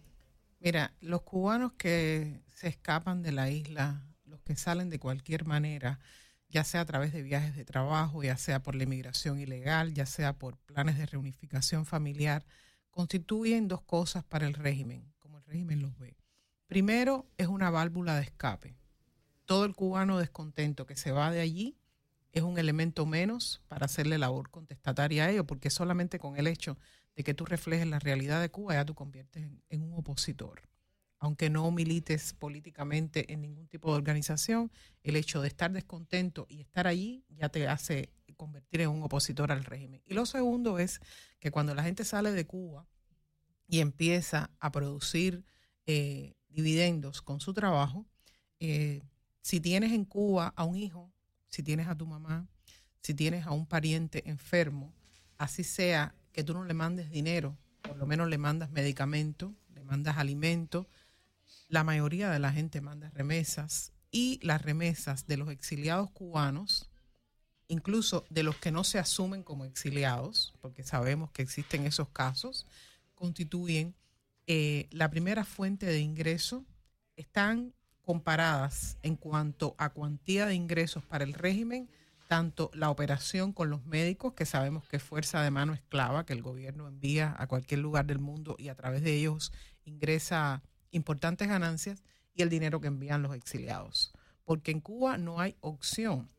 Mira, 0.60 0.94
los 1.00 1.22
cubanos 1.22 1.72
que 1.72 2.40
se 2.54 2.68
escapan 2.68 3.22
de 3.22 3.32
la 3.32 3.50
isla, 3.50 4.02
los 4.24 4.40
que 4.40 4.56
salen 4.56 4.88
de 4.88 4.98
cualquier 4.98 5.44
manera, 5.44 6.00
ya 6.54 6.62
sea 6.62 6.82
a 6.82 6.84
través 6.84 7.12
de 7.12 7.22
viajes 7.22 7.56
de 7.56 7.64
trabajo, 7.64 8.22
ya 8.22 8.36
sea 8.36 8.62
por 8.62 8.76
la 8.76 8.84
inmigración 8.84 9.40
ilegal, 9.40 9.92
ya 9.92 10.06
sea 10.06 10.38
por 10.38 10.56
planes 10.56 10.96
de 10.96 11.04
reunificación 11.04 11.84
familiar, 11.84 12.46
constituyen 12.90 13.66
dos 13.66 13.82
cosas 13.82 14.22
para 14.22 14.46
el 14.46 14.54
régimen, 14.54 15.12
como 15.18 15.38
el 15.38 15.44
régimen 15.46 15.82
los 15.82 15.98
ve. 15.98 16.16
Primero, 16.68 17.26
es 17.38 17.48
una 17.48 17.70
válvula 17.70 18.14
de 18.14 18.22
escape. 18.22 18.76
Todo 19.46 19.64
el 19.64 19.74
cubano 19.74 20.16
descontento 20.16 20.86
que 20.86 20.94
se 20.94 21.10
va 21.10 21.32
de 21.32 21.40
allí 21.40 21.76
es 22.30 22.44
un 22.44 22.56
elemento 22.56 23.04
menos 23.04 23.60
para 23.66 23.86
hacerle 23.86 24.16
labor 24.16 24.48
contestataria 24.50 25.24
a 25.24 25.30
ellos, 25.32 25.46
porque 25.46 25.70
solamente 25.70 26.20
con 26.20 26.36
el 26.36 26.46
hecho 26.46 26.78
de 27.16 27.24
que 27.24 27.34
tú 27.34 27.46
reflejes 27.46 27.88
la 27.88 27.98
realidad 27.98 28.40
de 28.40 28.48
Cuba 28.48 28.74
ya 28.74 28.84
tú 28.84 28.94
conviertes 28.94 29.48
en 29.70 29.82
un 29.82 29.92
opositor 29.94 30.62
aunque 31.24 31.48
no 31.48 31.70
milites 31.70 32.34
políticamente 32.34 33.32
en 33.32 33.40
ningún 33.40 33.66
tipo 33.66 33.90
de 33.90 33.96
organización, 33.96 34.70
el 35.02 35.16
hecho 35.16 35.40
de 35.40 35.48
estar 35.48 35.72
descontento 35.72 36.44
y 36.50 36.60
estar 36.60 36.86
allí 36.86 37.24
ya 37.30 37.48
te 37.48 37.66
hace 37.66 38.10
convertir 38.36 38.82
en 38.82 38.90
un 38.90 39.02
opositor 39.02 39.50
al 39.50 39.64
régimen. 39.64 40.02
Y 40.04 40.12
lo 40.12 40.26
segundo 40.26 40.78
es 40.78 41.00
que 41.40 41.50
cuando 41.50 41.74
la 41.74 41.82
gente 41.82 42.04
sale 42.04 42.30
de 42.30 42.46
Cuba 42.46 42.86
y 43.66 43.80
empieza 43.80 44.50
a 44.60 44.70
producir 44.70 45.46
eh, 45.86 46.34
dividendos 46.50 47.22
con 47.22 47.40
su 47.40 47.54
trabajo, 47.54 48.04
eh, 48.60 49.00
si 49.40 49.60
tienes 49.60 49.92
en 49.92 50.04
Cuba 50.04 50.52
a 50.54 50.64
un 50.64 50.76
hijo, 50.76 51.10
si 51.48 51.62
tienes 51.62 51.88
a 51.88 51.96
tu 51.96 52.06
mamá, 52.06 52.46
si 53.00 53.14
tienes 53.14 53.46
a 53.46 53.52
un 53.52 53.64
pariente 53.64 54.28
enfermo, 54.28 54.92
así 55.38 55.64
sea 55.64 56.14
que 56.32 56.44
tú 56.44 56.52
no 56.52 56.66
le 56.66 56.74
mandes 56.74 57.10
dinero, 57.10 57.56
por 57.80 57.96
lo 57.96 58.04
menos 58.04 58.28
le 58.28 58.36
mandas 58.36 58.70
medicamento, 58.70 59.54
le 59.74 59.82
mandas 59.84 60.18
alimento, 60.18 60.86
la 61.68 61.84
mayoría 61.84 62.30
de 62.30 62.38
la 62.38 62.52
gente 62.52 62.80
manda 62.80 63.10
remesas 63.10 63.92
y 64.10 64.38
las 64.42 64.62
remesas 64.62 65.26
de 65.26 65.36
los 65.36 65.50
exiliados 65.50 66.10
cubanos, 66.10 66.88
incluso 67.68 68.24
de 68.30 68.42
los 68.42 68.56
que 68.56 68.70
no 68.70 68.84
se 68.84 68.98
asumen 68.98 69.42
como 69.42 69.64
exiliados, 69.64 70.54
porque 70.60 70.84
sabemos 70.84 71.30
que 71.32 71.42
existen 71.42 71.86
esos 71.86 72.08
casos, 72.10 72.66
constituyen 73.14 73.94
eh, 74.46 74.88
la 74.90 75.10
primera 75.10 75.44
fuente 75.44 75.86
de 75.86 76.00
ingreso, 76.00 76.64
están 77.16 77.74
comparadas 78.02 78.98
en 79.02 79.16
cuanto 79.16 79.74
a 79.78 79.90
cuantía 79.90 80.46
de 80.46 80.54
ingresos 80.54 81.02
para 81.02 81.24
el 81.24 81.32
régimen, 81.32 81.88
tanto 82.28 82.70
la 82.74 82.90
operación 82.90 83.52
con 83.52 83.70
los 83.70 83.84
médicos, 83.86 84.34
que 84.34 84.46
sabemos 84.46 84.84
que 84.86 84.98
es 84.98 85.02
fuerza 85.02 85.42
de 85.42 85.50
mano 85.50 85.72
esclava, 85.72 86.26
que 86.26 86.34
el 86.34 86.42
gobierno 86.42 86.86
envía 86.86 87.34
a 87.38 87.46
cualquier 87.46 87.80
lugar 87.80 88.06
del 88.06 88.18
mundo 88.18 88.56
y 88.58 88.68
a 88.68 88.74
través 88.74 89.02
de 89.02 89.14
ellos 89.14 89.52
ingresa 89.84 90.62
importantes 90.94 91.48
ganancias 91.48 92.02
y 92.34 92.42
el 92.42 92.48
dinero 92.48 92.80
que 92.80 92.88
envían 92.88 93.22
los 93.22 93.34
exiliados. 93.34 94.12
Porque 94.44 94.70
en 94.70 94.80
Cuba 94.80 95.18
no 95.18 95.40
hay 95.40 95.56
opción. 95.60 96.30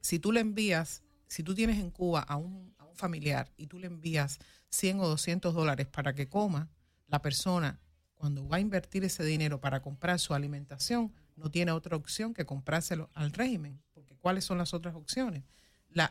Si 0.00 0.18
tú 0.18 0.32
le 0.32 0.40
envías, 0.40 1.02
si 1.26 1.42
tú 1.42 1.54
tienes 1.54 1.78
en 1.78 1.90
Cuba 1.90 2.20
a 2.20 2.36
un, 2.36 2.74
a 2.78 2.84
un 2.84 2.96
familiar 2.96 3.52
y 3.56 3.66
tú 3.66 3.78
le 3.78 3.86
envías 3.86 4.38
100 4.70 5.00
o 5.00 5.08
200 5.08 5.54
dólares 5.54 5.86
para 5.86 6.14
que 6.14 6.28
coma, 6.28 6.68
la 7.06 7.22
persona 7.22 7.80
cuando 8.18 8.46
va 8.48 8.56
a 8.56 8.60
invertir 8.60 9.04
ese 9.04 9.24
dinero 9.24 9.60
para 9.60 9.80
comprar 9.80 10.18
su 10.18 10.34
alimentación, 10.34 11.14
no 11.36 11.50
tiene 11.50 11.70
otra 11.70 11.96
opción 11.96 12.34
que 12.34 12.44
comprárselo 12.44 13.10
al 13.14 13.32
régimen. 13.32 13.80
Porque 13.94 14.16
¿cuáles 14.16 14.44
son 14.44 14.58
las 14.58 14.74
otras 14.74 14.94
opciones? 14.94 15.44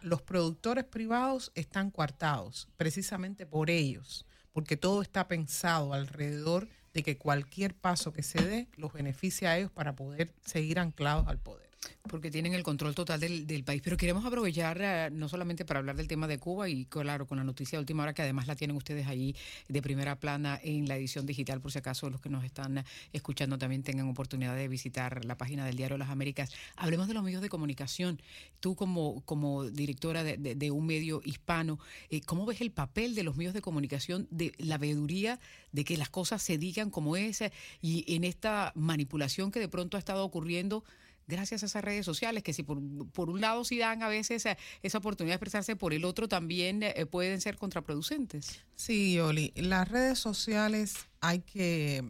los 0.01 0.21
productores 0.23 0.83
privados 0.83 1.51
están 1.55 1.91
coartados 1.91 2.67
precisamente 2.77 3.45
por 3.45 3.69
ellos, 3.69 4.25
porque 4.51 4.75
todo 4.75 5.01
está 5.01 5.27
pensado 5.27 5.93
alrededor 5.93 6.67
de 6.97 7.03
que 7.03 7.19
cualquier 7.19 7.75
paso 7.75 8.11
que 8.11 8.23
se 8.23 8.41
dé 8.41 8.67
los 8.75 8.91
beneficia 8.91 9.51
a 9.51 9.57
ellos 9.59 9.69
para 9.69 9.95
poder 9.95 10.33
seguir 10.43 10.79
anclados 10.79 11.27
al 11.27 11.37
poder. 11.37 11.66
Porque 12.09 12.31
tienen 12.31 12.53
el 12.53 12.63
control 12.63 12.95
total 12.95 13.19
del, 13.19 13.63
país. 13.63 13.81
Pero 13.83 13.97
queremos 13.97 14.25
aprovechar 14.25 14.79
eh, 14.81 15.09
no 15.11 15.29
solamente 15.29 15.65
para 15.65 15.79
hablar 15.79 15.95
del 15.95 16.07
tema 16.07 16.27
de 16.27 16.37
Cuba 16.37 16.69
y 16.69 16.85
claro, 16.85 17.27
con 17.27 17.37
la 17.37 17.43
noticia 17.43 17.77
de 17.77 17.81
última 17.81 18.03
hora 18.03 18.13
que 18.13 18.21
además 18.21 18.47
la 18.47 18.55
tienen 18.55 18.75
ustedes 18.77 19.07
ahí 19.07 19.35
de 19.67 19.81
primera 19.81 20.15
plana 20.15 20.59
en 20.63 20.87
la 20.87 20.95
edición 20.95 21.25
digital, 21.25 21.61
por 21.61 21.71
si 21.71 21.79
acaso 21.79 22.09
los 22.09 22.21
que 22.21 22.29
nos 22.29 22.43
están 22.43 22.83
escuchando 23.13 23.57
también 23.57 23.83
tengan 23.83 24.07
oportunidad 24.09 24.55
de 24.55 24.67
visitar 24.67 25.25
la 25.25 25.37
página 25.37 25.65
del 25.65 25.75
Diario 25.75 25.95
de 25.95 25.99
las 25.99 26.09
Américas. 26.09 26.51
Hablemos 26.75 27.07
de 27.07 27.13
los 27.13 27.23
medios 27.23 27.41
de 27.41 27.49
comunicación. 27.49 28.21
Tú 28.59 28.75
como, 28.75 29.21
como 29.25 29.65
directora 29.65 30.23
de, 30.23 30.71
un 30.71 30.85
medio 30.85 31.21
hispano, 31.23 31.79
eh, 32.09 32.21
¿cómo 32.21 32.45
ves 32.45 32.61
el 32.61 32.71
papel 32.71 33.15
de 33.15 33.23
los 33.23 33.35
medios 33.35 33.53
de 33.53 33.61
comunicación, 33.61 34.27
de 34.31 34.53
la 34.57 34.77
veeduría, 34.77 35.39
de 35.71 35.83
que 35.83 35.97
las 35.97 36.09
cosas 36.09 36.41
se 36.41 36.57
digan 36.57 36.89
como 36.89 37.15
es 37.15 37.43
y 37.81 38.15
en 38.15 38.23
esta 38.23 38.71
manipulación 38.75 39.51
que 39.51 39.59
de 39.59 39.67
pronto 39.67 39.97
ha 39.97 39.99
estado 39.99 40.23
ocurriendo? 40.23 40.83
Gracias 41.27 41.61
a 41.63 41.65
esas 41.67 41.83
redes 41.83 42.05
sociales, 42.05 42.41
que 42.41 42.53
si 42.53 42.63
por, 42.63 42.77
un 42.77 43.41
lado 43.41 43.63
sí 43.63 43.77
dan 43.77 44.01
a 44.01 44.07
veces 44.07 44.45
esa, 44.45 44.57
esa 44.81 44.97
oportunidad 44.97 45.33
de 45.33 45.35
expresarse, 45.35 45.75
por 45.75 45.93
el 45.93 46.05
otro 46.05 46.27
también 46.27 46.81
eh, 46.83 47.05
pueden 47.05 47.41
ser 47.41 47.57
contraproducentes. 47.57 48.61
Sí, 48.75 49.15
Yoli, 49.15 49.53
las 49.55 49.87
redes 49.87 50.19
sociales 50.19 50.95
hay 51.19 51.39
que 51.39 52.03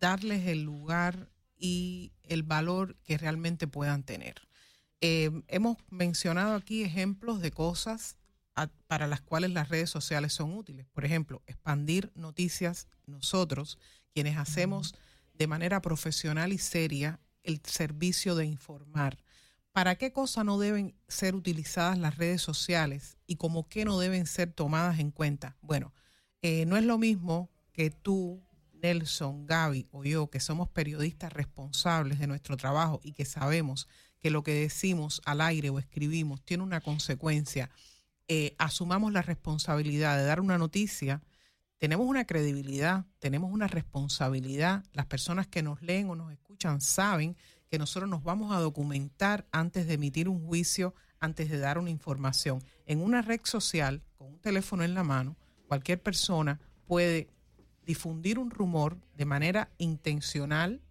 darles 0.00 0.46
el 0.46 0.62
lugar 0.62 1.30
y 1.56 2.12
el 2.24 2.42
valor 2.42 2.96
que 3.04 3.18
realmente 3.18 3.66
puedan 3.66 4.02
tener. 4.02 4.48
Eh, 5.00 5.30
hemos 5.48 5.78
mencionado 5.88 6.54
aquí 6.54 6.82
ejemplos 6.82 7.40
de 7.40 7.50
cosas 7.50 8.16
para 8.86 9.06
las 9.06 9.22
cuales 9.22 9.50
las 9.52 9.68
redes 9.68 9.88
sociales 9.88 10.32
son 10.32 10.54
útiles. 10.54 10.86
Por 10.92 11.04
ejemplo, 11.04 11.42
expandir 11.46 12.12
noticias 12.14 12.88
nosotros, 13.06 13.78
quienes 14.12 14.36
hacemos 14.36 14.94
de 15.34 15.46
manera 15.46 15.80
profesional 15.80 16.52
y 16.52 16.58
seria 16.58 17.20
el 17.42 17.60
servicio 17.64 18.34
de 18.34 18.46
informar. 18.46 19.18
¿Para 19.72 19.96
qué 19.96 20.12
cosa 20.12 20.42
no 20.42 20.58
deben 20.58 20.94
ser 21.08 21.34
utilizadas 21.34 21.98
las 21.98 22.16
redes 22.16 22.42
sociales 22.42 23.16
y 23.26 23.36
como 23.36 23.68
qué 23.68 23.84
no 23.84 23.98
deben 23.98 24.26
ser 24.26 24.52
tomadas 24.52 24.98
en 24.98 25.10
cuenta? 25.10 25.56
Bueno, 25.60 25.92
eh, 26.42 26.66
no 26.66 26.76
es 26.76 26.84
lo 26.84 26.98
mismo 26.98 27.50
que 27.72 27.90
tú, 27.90 28.42
Nelson, 28.72 29.46
Gaby 29.46 29.88
o 29.92 30.04
yo, 30.04 30.28
que 30.28 30.40
somos 30.40 30.68
periodistas 30.68 31.32
responsables 31.32 32.18
de 32.18 32.26
nuestro 32.26 32.56
trabajo 32.56 33.00
y 33.04 33.12
que 33.12 33.24
sabemos 33.24 33.86
que 34.18 34.30
lo 34.30 34.42
que 34.42 34.52
decimos 34.52 35.22
al 35.24 35.40
aire 35.40 35.70
o 35.70 35.78
escribimos 35.78 36.44
tiene 36.44 36.62
una 36.62 36.80
consecuencia, 36.80 37.70
eh, 38.28 38.54
asumamos 38.58 39.12
la 39.12 39.22
responsabilidad 39.22 40.16
de 40.16 40.24
dar 40.24 40.40
una 40.40 40.58
noticia, 40.58 41.22
tenemos 41.80 42.06
una 42.06 42.26
credibilidad, 42.26 43.06
tenemos 43.20 43.50
una 43.50 43.66
responsabilidad. 43.66 44.84
Las 44.92 45.06
personas 45.06 45.46
que 45.46 45.62
nos 45.62 45.80
leen 45.80 46.10
o 46.10 46.14
nos 46.14 46.30
escuchan 46.30 46.82
saben 46.82 47.38
que 47.70 47.78
nosotros 47.78 48.08
nos 48.10 48.22
vamos 48.22 48.54
a 48.54 48.60
documentar 48.60 49.46
antes 49.50 49.86
de 49.86 49.94
emitir 49.94 50.28
un 50.28 50.46
juicio, 50.46 50.94
antes 51.20 51.48
de 51.48 51.58
dar 51.58 51.78
una 51.78 51.88
información. 51.88 52.62
En 52.84 53.00
una 53.00 53.22
red 53.22 53.40
social, 53.44 54.02
con 54.18 54.26
un 54.26 54.38
teléfono 54.40 54.84
en 54.84 54.92
la 54.92 55.04
mano, 55.04 55.38
cualquier 55.68 56.02
persona 56.02 56.60
puede 56.84 57.30
difundir 57.86 58.38
un 58.38 58.50
rumor 58.50 58.98
de 59.16 59.24
manera 59.24 59.70
intencional, 59.78 60.82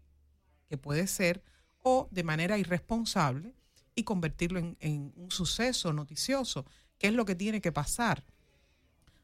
que 0.68 0.78
puede 0.80 1.06
ser, 1.06 1.44
o 1.84 2.08
de 2.10 2.24
manera 2.24 2.58
irresponsable, 2.58 3.54
y 3.94 4.06
convertirlo 4.06 4.58
en, 4.58 5.14
un 5.16 5.30
suceso 5.30 5.94
noticioso. 5.94 6.66
¿Qué 6.98 7.10
es 7.10 7.14
lo 7.14 7.26
que 7.26 7.36
tiene 7.36 7.62
que 7.62 7.72
pasar? 7.72 8.24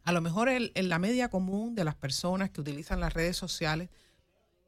A 0.05 0.11
lo 0.11 0.21
mejor 0.21 0.49
en 0.49 0.89
la 0.89 0.99
media 0.99 1.29
común 1.29 1.73
de 1.73 1.83
las 1.83 1.95
personas 1.95 2.51
que 2.51 2.61
utilizan 2.61 2.99
las 2.99 3.13
redes 3.13 3.35
sociales 3.35 3.89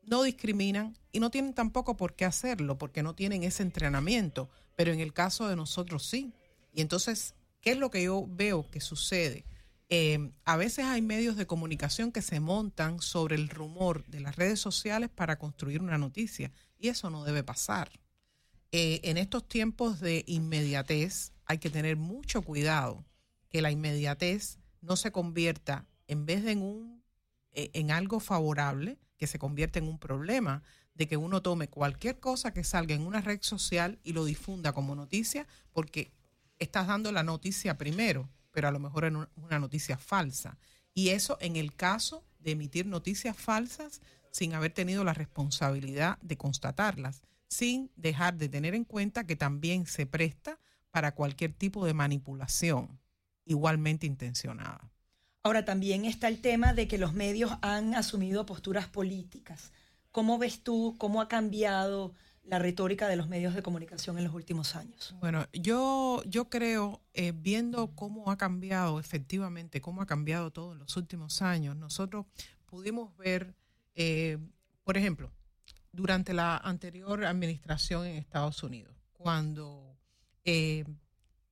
no 0.01 0.23
discriminan 0.23 0.97
y 1.11 1.19
no 1.19 1.29
tienen 1.29 1.53
tampoco 1.53 1.95
por 1.95 2.15
qué 2.15 2.25
hacerlo 2.25 2.77
porque 2.77 3.03
no 3.03 3.13
tienen 3.13 3.43
ese 3.43 3.61
entrenamiento, 3.61 4.49
pero 4.75 4.91
en 4.91 4.99
el 4.99 5.13
caso 5.13 5.47
de 5.47 5.55
nosotros 5.55 6.07
sí. 6.07 6.33
Y 6.73 6.81
entonces, 6.81 7.35
¿qué 7.61 7.71
es 7.71 7.77
lo 7.77 7.91
que 7.91 8.03
yo 8.03 8.25
veo 8.27 8.67
que 8.71 8.81
sucede? 8.81 9.45
Eh, 9.89 10.31
a 10.43 10.57
veces 10.57 10.85
hay 10.85 11.01
medios 11.01 11.35
de 11.35 11.45
comunicación 11.45 12.11
que 12.11 12.21
se 12.21 12.39
montan 12.39 12.99
sobre 12.99 13.35
el 13.35 13.47
rumor 13.47 14.05
de 14.07 14.21
las 14.21 14.35
redes 14.37 14.59
sociales 14.59 15.09
para 15.09 15.37
construir 15.37 15.81
una 15.81 15.97
noticia 15.97 16.51
y 16.79 16.87
eso 16.87 17.09
no 17.09 17.23
debe 17.23 17.43
pasar. 17.43 17.91
Eh, 18.71 19.01
en 19.03 19.17
estos 19.17 19.47
tiempos 19.47 19.99
de 19.99 20.23
inmediatez 20.25 21.31
hay 21.45 21.59
que 21.59 21.69
tener 21.69 21.95
mucho 21.95 22.41
cuidado 22.41 23.05
que 23.49 23.61
la 23.61 23.71
inmediatez 23.71 24.57
no 24.81 24.95
se 24.95 25.11
convierta 25.11 25.85
en 26.07 26.25
vez 26.25 26.43
de 26.43 26.51
en 26.51 26.61
un 26.61 27.03
eh, 27.51 27.69
en 27.73 27.91
algo 27.91 28.19
favorable 28.19 28.99
que 29.17 29.27
se 29.27 29.39
convierta 29.39 29.79
en 29.79 29.87
un 29.87 29.99
problema 29.99 30.63
de 30.93 31.07
que 31.07 31.17
uno 31.17 31.41
tome 31.41 31.67
cualquier 31.67 32.19
cosa 32.19 32.53
que 32.53 32.63
salga 32.63 32.95
en 32.95 33.05
una 33.05 33.21
red 33.21 33.39
social 33.41 33.99
y 34.03 34.13
lo 34.13 34.25
difunda 34.25 34.73
como 34.73 34.95
noticia 34.95 35.47
porque 35.73 36.11
estás 36.59 36.87
dando 36.87 37.11
la 37.11 37.23
noticia 37.23 37.77
primero 37.77 38.29
pero 38.57 38.69
a 38.69 38.71
lo 38.71 38.79
mejor 38.79 39.05
en 39.05 39.17
una 39.35 39.59
noticia 39.59 39.99
falsa. 39.99 40.57
Y 40.95 41.09
eso 41.09 41.37
en 41.41 41.57
el 41.57 41.75
caso 41.75 42.25
de 42.39 42.53
emitir 42.53 42.87
noticias 42.87 43.37
falsas 43.37 44.01
sin 44.31 44.55
haber 44.55 44.73
tenido 44.73 45.03
la 45.03 45.13
responsabilidad 45.13 46.17
de 46.23 46.37
constatarlas, 46.37 47.21
sin 47.47 47.91
dejar 47.95 48.35
de 48.35 48.49
tener 48.49 48.73
en 48.73 48.83
cuenta 48.83 49.27
que 49.27 49.35
también 49.35 49.85
se 49.85 50.07
presta 50.07 50.59
para 50.89 51.13
cualquier 51.13 51.53
tipo 51.53 51.85
de 51.85 51.93
manipulación, 51.93 52.99
igualmente 53.47 54.05
intencionada. 54.05 54.91
Ahora 55.43 55.65
también 55.65 56.05
está 56.05 56.27
el 56.27 56.41
tema 56.41 56.73
de 56.73 56.87
que 56.87 56.97
los 56.97 57.13
medios 57.13 57.51
han 57.61 57.95
asumido 57.95 58.45
posturas 58.45 58.87
políticas. 58.87 59.71
¿Cómo 60.11 60.37
ves 60.37 60.63
tú 60.63 60.95
cómo 60.97 61.21
ha 61.21 61.27
cambiado 61.27 62.13
la 62.43 62.59
retórica 62.59 63.07
de 63.07 63.15
los 63.15 63.27
medios 63.27 63.53
de 63.53 63.61
comunicación 63.61 64.17
en 64.17 64.23
los 64.23 64.33
últimos 64.33 64.75
años? 64.75 65.15
Bueno, 65.19 65.45
yo, 65.53 66.21
yo 66.25 66.49
creo, 66.49 67.01
eh, 67.13 67.33
viendo 67.35 67.93
cómo 67.95 68.31
ha 68.31 68.37
cambiado 68.37 68.99
efectivamente, 68.99 69.81
cómo 69.81 70.01
ha 70.01 70.05
cambiado 70.05 70.51
todo 70.51 70.73
en 70.73 70.79
los 70.79 70.95
últimos 70.97 71.41
años, 71.41 71.75
nosotros 71.75 72.25
pudimos 72.65 73.15
ver, 73.17 73.53
eh, 73.95 74.37
por 74.83 74.97
ejemplo, 74.97 75.31
durante 75.91 76.33
la 76.33 76.57
anterior 76.57 77.25
administración 77.25 78.05
en 78.05 78.17
Estados 78.17 78.63
Unidos, 78.63 78.95
cuando 79.13 79.97
eh, 80.45 80.85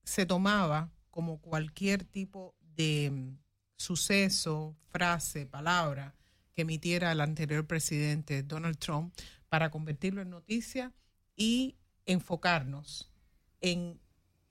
se 0.03 0.25
tomaba 0.25 0.89
como 1.15 1.39
cualquier 1.39 2.03
tipo 2.03 2.57
de 2.75 3.09
mm, 3.09 3.37
suceso, 3.77 4.75
frase, 4.89 5.45
palabra 5.45 6.13
que 6.53 6.63
emitiera 6.63 7.09
el 7.13 7.21
anterior 7.21 7.65
presidente 7.65 8.43
Donald 8.43 8.77
Trump, 8.79 9.13
para 9.47 9.71
convertirlo 9.71 10.21
en 10.21 10.29
noticia 10.29 10.91
y 11.37 11.77
enfocarnos 12.05 13.13
en 13.61 13.97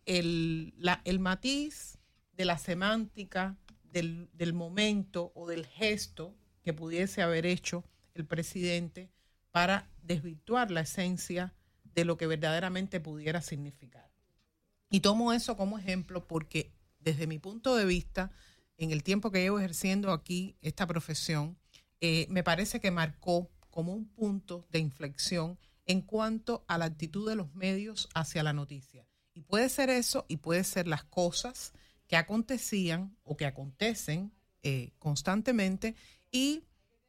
el, 0.07 0.73
el 1.05 1.19
matiz 1.19 1.99
de 2.33 2.47
la 2.47 2.57
semántica 2.57 3.59
del, 3.83 4.31
del, 4.33 4.55
momento 4.55 5.33
o 5.35 5.47
del 5.47 5.67
gesto 5.67 6.35
que 6.63 6.73
pudiese 6.73 7.21
haber 7.21 7.45
hecho 7.45 7.85
el 8.15 8.25
presidente 8.25 9.11
para 9.51 9.91
desvirtuar 10.03 10.71
la 10.71 10.81
esencia 10.81 11.53
de 11.95 12.07
lo 12.07 12.17
que 12.17 12.27
verdaderamente 12.27 13.01
pudiera 13.01 13.43
significar. 13.43 14.14
Y 14.95 15.01
tomo 15.01 15.33
eso 15.33 15.57
como 15.57 15.77
ejemplo 15.77 16.25
porque 16.25 16.73
desde 17.01 17.27
mi 17.27 17.41
punto 17.41 17.75
de 17.75 17.85
vista, 17.85 18.31
en 18.77 18.93
el 18.93 19.03
tiempo 19.03 19.33
que 19.33 19.41
llevo 19.41 19.59
ejerciendo 19.59 20.13
aquí 20.13 20.57
esta 20.63 20.87
profesión, 20.87 21.59
eh, 22.01 22.29
me 22.31 22.45
parece 22.45 22.79
que 22.79 22.93
marcó 22.93 23.51
como 23.71 23.93
un 23.93 24.07
punto 24.07 24.69
de 24.71 24.79
inflexión 24.79 25.59
en 25.85 26.01
cuanto 26.01 26.65
a 26.69 26.79
la 26.79 26.85
actitud 26.85 27.29
de 27.29 27.35
los 27.35 27.53
medios 27.57 28.09
hacia 28.15 28.45
la 28.45 28.53
noticia. 28.53 29.05
Y 29.33 29.41
puede 29.41 29.69
ser 29.69 29.91
eso 29.91 30.27
y 30.29 30.37
puede 30.37 30.63
ser 30.63 30.87
las 30.87 31.03
cosas 31.03 31.73
que 32.07 32.17
acontecían 32.17 33.17
o 33.25 33.37
que 33.37 33.47
acontecen 33.47 34.33
eh, 34.63 34.93
constantemente 35.01 35.97
y 36.31 36.63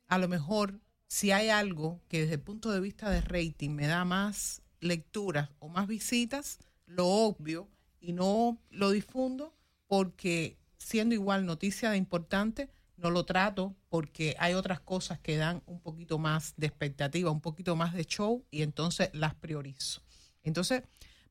a 0.08 0.18
lo 0.18 0.28
mejor 0.28 0.82
si 1.08 1.30
hay 1.30 1.50
algo 1.50 2.02
que 2.08 2.22
desde 2.22 2.34
el 2.34 2.42
punto 2.42 2.72
de 2.72 2.80
vista 2.80 3.12
de 3.12 3.22
rating 3.22 3.70
me 3.70 3.86
da 3.86 4.06
más 4.06 4.64
lecturas 4.80 5.52
o 5.60 5.70
más 5.70 5.86
visitas, 5.86 6.58
lo 6.88 7.08
obvio 7.08 7.70
y 8.06 8.14
no 8.14 8.60
lo 8.70 8.92
difundo 8.92 9.56
porque 9.88 10.58
siendo 10.78 11.16
igual 11.16 11.46
noticia 11.46 11.90
de 11.90 11.98
importante, 11.98 12.70
no 12.98 13.10
lo 13.10 13.26
trato 13.26 13.76
porque 13.90 14.36
hay 14.40 14.54
otras 14.54 14.80
cosas 14.80 15.20
que 15.20 15.38
dan 15.38 15.64
un 15.66 15.80
poquito 15.80 16.20
más 16.20 16.54
de 16.56 16.68
expectativa, 16.68 17.32
un 17.32 17.42
poquito 17.42 17.76
más 17.76 17.94
de 17.94 18.06
show 18.06 18.46
y 18.52 18.62
entonces 18.62 19.10
las 19.14 19.34
priorizo. 19.34 20.02
Entonces, 20.44 20.84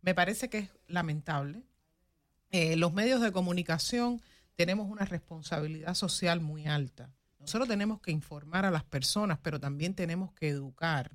me 0.02 0.14
parece 0.14 0.50
que 0.50 0.58
es 0.58 0.70
lamentable. 0.88 1.62
Eh, 2.50 2.76
los 2.76 2.92
medios 2.92 3.20
de 3.20 3.30
comunicación 3.30 4.20
tenemos 4.56 4.90
una 4.90 5.04
responsabilidad 5.04 5.94
social 5.94 6.40
muy 6.40 6.66
alta. 6.66 7.14
Nosotros 7.38 7.68
tenemos 7.68 8.00
que 8.00 8.10
informar 8.10 8.64
a 8.64 8.72
las 8.72 8.84
personas, 8.84 9.38
pero 9.42 9.60
también 9.60 9.94
tenemos 9.94 10.32
que 10.32 10.48
educar. 10.48 11.12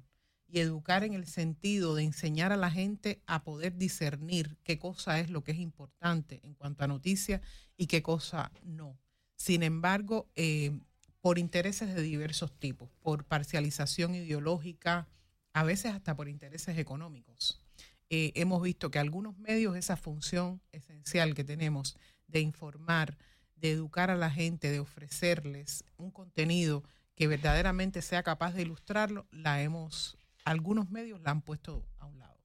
Y 0.51 0.59
educar 0.59 1.03
en 1.03 1.13
el 1.13 1.27
sentido 1.27 1.93
de 1.93 2.03
enseñar 2.03 2.51
a 2.51 2.57
la 2.57 2.71
gente 2.71 3.21
a 3.27 3.43
poder 3.43 3.77
discernir 3.77 4.57
qué 4.63 4.79
cosa 4.79 5.19
es 5.19 5.29
lo 5.29 5.43
que 5.43 5.51
es 5.51 5.59
importante 5.59 6.39
en 6.43 6.55
cuanto 6.55 6.83
a 6.83 6.87
noticias 6.87 7.41
y 7.77 7.85
qué 7.85 8.01
cosa 8.01 8.51
no. 8.63 8.97
Sin 9.35 9.61
embargo, 9.61 10.27
eh, 10.35 10.79
por 11.21 11.37
intereses 11.37 11.93
de 11.93 12.01
diversos 12.01 12.57
tipos, 12.57 12.89
por 13.01 13.25
parcialización 13.25 14.15
ideológica, 14.15 15.07
a 15.53 15.63
veces 15.63 15.93
hasta 15.93 16.15
por 16.15 16.29
intereses 16.29 16.77
económicos. 16.77 17.61
Eh, 18.09 18.31
hemos 18.35 18.61
visto 18.61 18.89
que 18.89 18.99
algunos 18.99 19.37
medios 19.37 19.75
esa 19.75 19.95
función 19.95 20.61
esencial 20.71 21.35
que 21.35 21.43
tenemos 21.43 21.95
de 22.27 22.41
informar, 22.41 23.17
de 23.55 23.71
educar 23.71 24.09
a 24.09 24.15
la 24.15 24.31
gente, 24.31 24.71
de 24.71 24.79
ofrecerles 24.79 25.83
un 25.97 26.11
contenido 26.11 26.83
que 27.15 27.27
verdaderamente 27.27 28.01
sea 28.01 28.23
capaz 28.23 28.53
de 28.53 28.61
ilustrarlo, 28.61 29.27
la 29.31 29.61
hemos, 29.61 30.17
algunos 30.45 30.89
medios 30.91 31.21
la 31.21 31.31
han 31.31 31.41
puesto 31.41 31.85
a 31.99 32.05
un 32.05 32.19
lado. 32.19 32.39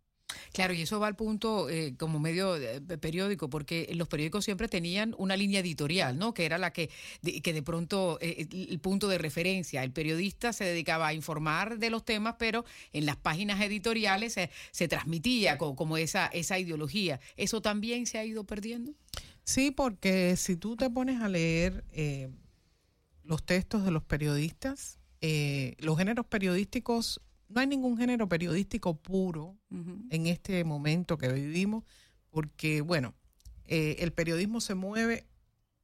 Claro, 0.55 0.73
y 0.73 0.83
eso 0.83 1.01
va 1.01 1.09
al 1.09 1.17
punto 1.17 1.69
eh, 1.69 1.95
como 1.99 2.21
medio 2.21 2.57
eh, 2.57 2.81
periódico, 2.81 3.51
porque 3.51 3.91
los 3.95 4.07
periódicos 4.07 4.45
siempre 4.45 4.69
tenían 4.69 5.15
una 5.19 5.37
línea 5.37 5.59
editorial, 5.59 6.17
¿no? 6.17 6.33
Que 6.33 6.47
era 6.47 6.59
la 6.59 6.73
que 6.73 6.91
de, 7.23 7.41
que 7.41 7.53
de 7.53 7.63
pronto 7.63 8.19
eh, 8.21 8.47
el 8.51 8.79
punto 8.79 9.09
de 9.09 9.19
referencia. 9.19 9.83
El 9.83 9.91
periodista 9.91 10.53
se 10.53 10.65
dedicaba 10.65 11.09
a 11.09 11.13
informar 11.13 11.79
de 11.79 11.91
los 11.91 12.05
temas, 12.05 12.37
pero 12.39 12.65
en 12.93 13.05
las 13.05 13.17
páginas 13.17 13.61
editoriales 13.61 14.35
se, 14.71 14.89
transmitía 14.89 15.59
como, 15.59 15.97
esa, 15.97 16.27
esa 16.29 16.57
ideología. 16.59 17.19
¿Eso 17.37 17.61
también 17.61 18.07
se 18.07 18.19
ha 18.19 18.25
ido 18.25 18.45
perdiendo? 18.45 18.93
Sí, 19.43 19.73
porque 19.73 20.37
si 20.37 20.57
tú 20.57 20.77
te 20.77 20.89
pones 20.89 21.21
a 21.21 21.29
leer 21.29 21.85
los 23.25 23.45
textos 23.45 23.85
de 23.85 23.91
los 23.91 24.05
periodistas, 24.05 24.99
los 25.79 25.99
géneros 25.99 26.27
periodísticos 26.27 27.21
no 27.49 27.61
hay 27.61 27.67
ningún 27.67 27.97
género 27.97 28.29
periodístico 28.29 28.97
puro 28.97 29.57
en 30.11 30.27
este 30.27 30.65
momento 30.65 31.19
que 31.19 31.29
vivimos, 31.29 31.85
porque, 32.31 32.81
bueno, 32.81 33.15
eh, 33.67 33.97
el 34.01 34.13
periodismo 34.13 34.61
se 34.61 34.75
mueve. 34.75 35.27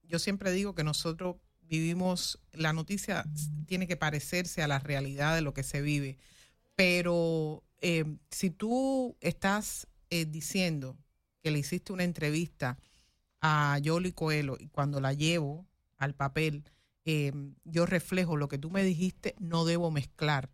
Yo 0.03 0.18
siempre 0.18 0.53
digo 0.53 0.75
que 0.75 0.85
nosotros 0.85 1.37
vivimos, 1.62 2.40
la 2.53 2.73
noticia 2.73 3.25
tiene 3.66 3.87
que 3.87 3.96
parecerse 3.96 4.62
a 4.62 4.68
la 4.68 4.79
realidad 4.79 5.35
de 5.35 5.42
lo 5.42 5.55
que 5.55 5.62
se 5.62 5.81
vive, 5.81 6.18
pero 6.75 7.62
eh, 7.81 8.05
si 8.31 8.51
tú 8.51 9.16
estás 9.20 9.87
eh, 10.11 10.25
diciendo 10.25 10.96
que 11.42 11.51
le 11.51 11.61
hiciste 11.61 11.92
una 11.92 12.05
entrevista 12.05 12.79
a 13.40 13.79
Yoli 13.79 14.12
Coelho 14.12 14.57
y 14.59 14.68
cuando 14.68 15.01
la 15.01 15.12
llevo 15.12 15.66
al 15.96 16.14
papel, 16.14 16.64
yo 17.64 17.87
reflejo 17.87 18.37
lo 18.37 18.46
que 18.46 18.59
tú 18.59 18.70
me 18.70 18.85
dijiste, 18.85 19.35
no 19.40 19.64
debo 19.64 19.90
mezclar 19.90 20.49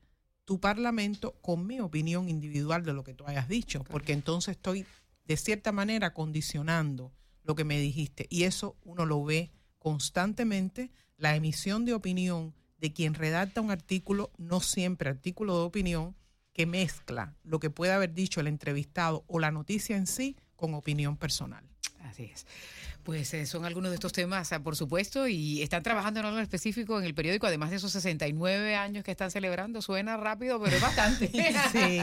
tu 0.47 0.61
parlamento 0.61 1.33
con 1.43 1.67
mi 1.67 1.81
opinión 1.81 2.31
individual 2.31 2.85
de 2.85 2.95
lo 2.95 3.05
que 3.05 3.13
tú 3.13 3.25
hayas 3.27 3.49
dicho, 3.49 3.85
porque 3.85 4.13
entonces 4.13 4.57
estoy 4.57 4.87
de 5.27 5.37
cierta 5.37 5.73
manera 5.73 6.15
condicionando 6.15 7.13
lo 7.43 7.57
que 7.57 7.65
me 7.65 7.79
dijiste 7.79 8.27
y 8.31 8.45
eso 8.45 8.77
uno 8.85 9.05
lo 9.05 9.23
ve 9.25 9.51
constantemente, 9.79 10.91
la 11.17 11.37
emisión 11.37 11.85
de 11.85 11.95
opinión 11.95 12.55
de 12.79 12.93
quien 12.93 13.15
redacta 13.15 13.61
un 13.61 13.71
artículo, 13.71 14.31
no 14.39 14.61
siempre 14.61 15.11
artículo 15.11 15.59
de 15.59 15.65
opinión, 15.65 16.17
que 16.53 16.65
mezcla 16.65 17.35
lo 17.43 17.59
que 17.59 17.71
puede 17.71 17.93
haber 17.93 18.15
dicho 18.15 18.41
el 18.41 18.47
entrevistado 18.47 19.25
o 19.27 19.39
la 19.39 19.51
noticia 19.51 19.97
en 19.97 20.07
sí 20.07 20.37
con 20.55 20.75
opinión 20.75 21.17
personal. 21.17 21.65
Así 22.01 22.25
es. 22.25 22.47
Pues 23.07 23.33
eh, 23.35 23.47
son 23.47 23.65
algunos 23.65 23.93
de 23.93 23.95
estos 23.95 24.13
temas, 24.13 24.53
ah, 24.53 24.65
por 24.65 24.75
supuesto, 24.75 25.29
y 25.29 25.63
están 25.63 25.85
trabajando 25.85 26.19
en 26.19 26.27
algo 26.27 26.41
específico 26.41 26.99
en 26.99 27.05
el 27.05 27.15
periódico, 27.15 27.47
además 27.47 27.71
de 27.71 27.77
esos 27.77 27.93
69 27.93 28.75
años 28.75 29.05
que 29.05 29.13
están 29.13 29.31
celebrando. 29.31 29.81
Suena 29.81 30.17
rápido, 30.17 30.61
pero 30.61 30.75
es 30.75 30.83
bastante. 30.83 31.31
sí. 31.73 32.01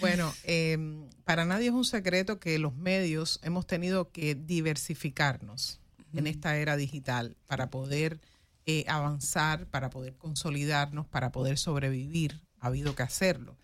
Bueno, 0.00 0.34
em, 0.44 1.08
para 1.24 1.46
nadie 1.46 1.68
es 1.68 1.72
un 1.72 1.86
secreto 1.86 2.38
que 2.38 2.58
los 2.58 2.76
medios 2.76 3.40
hemos 3.42 3.66
tenido 3.66 4.10
que 4.10 4.34
diversificarnos 4.34 5.80
en 6.12 6.26
esta 6.26 6.58
era 6.58 6.76
digital 6.76 7.34
para 7.46 7.70
poder 7.70 8.20
eh, 8.66 8.84
avanzar, 8.86 9.64
para 9.64 9.88
poder 9.88 10.14
consolidarnos, 10.18 11.06
para 11.06 11.32
poder 11.32 11.56
sobrevivir 11.56 12.42
habido 12.60 12.94
que 12.94 13.02
hacerlo. 13.02 13.56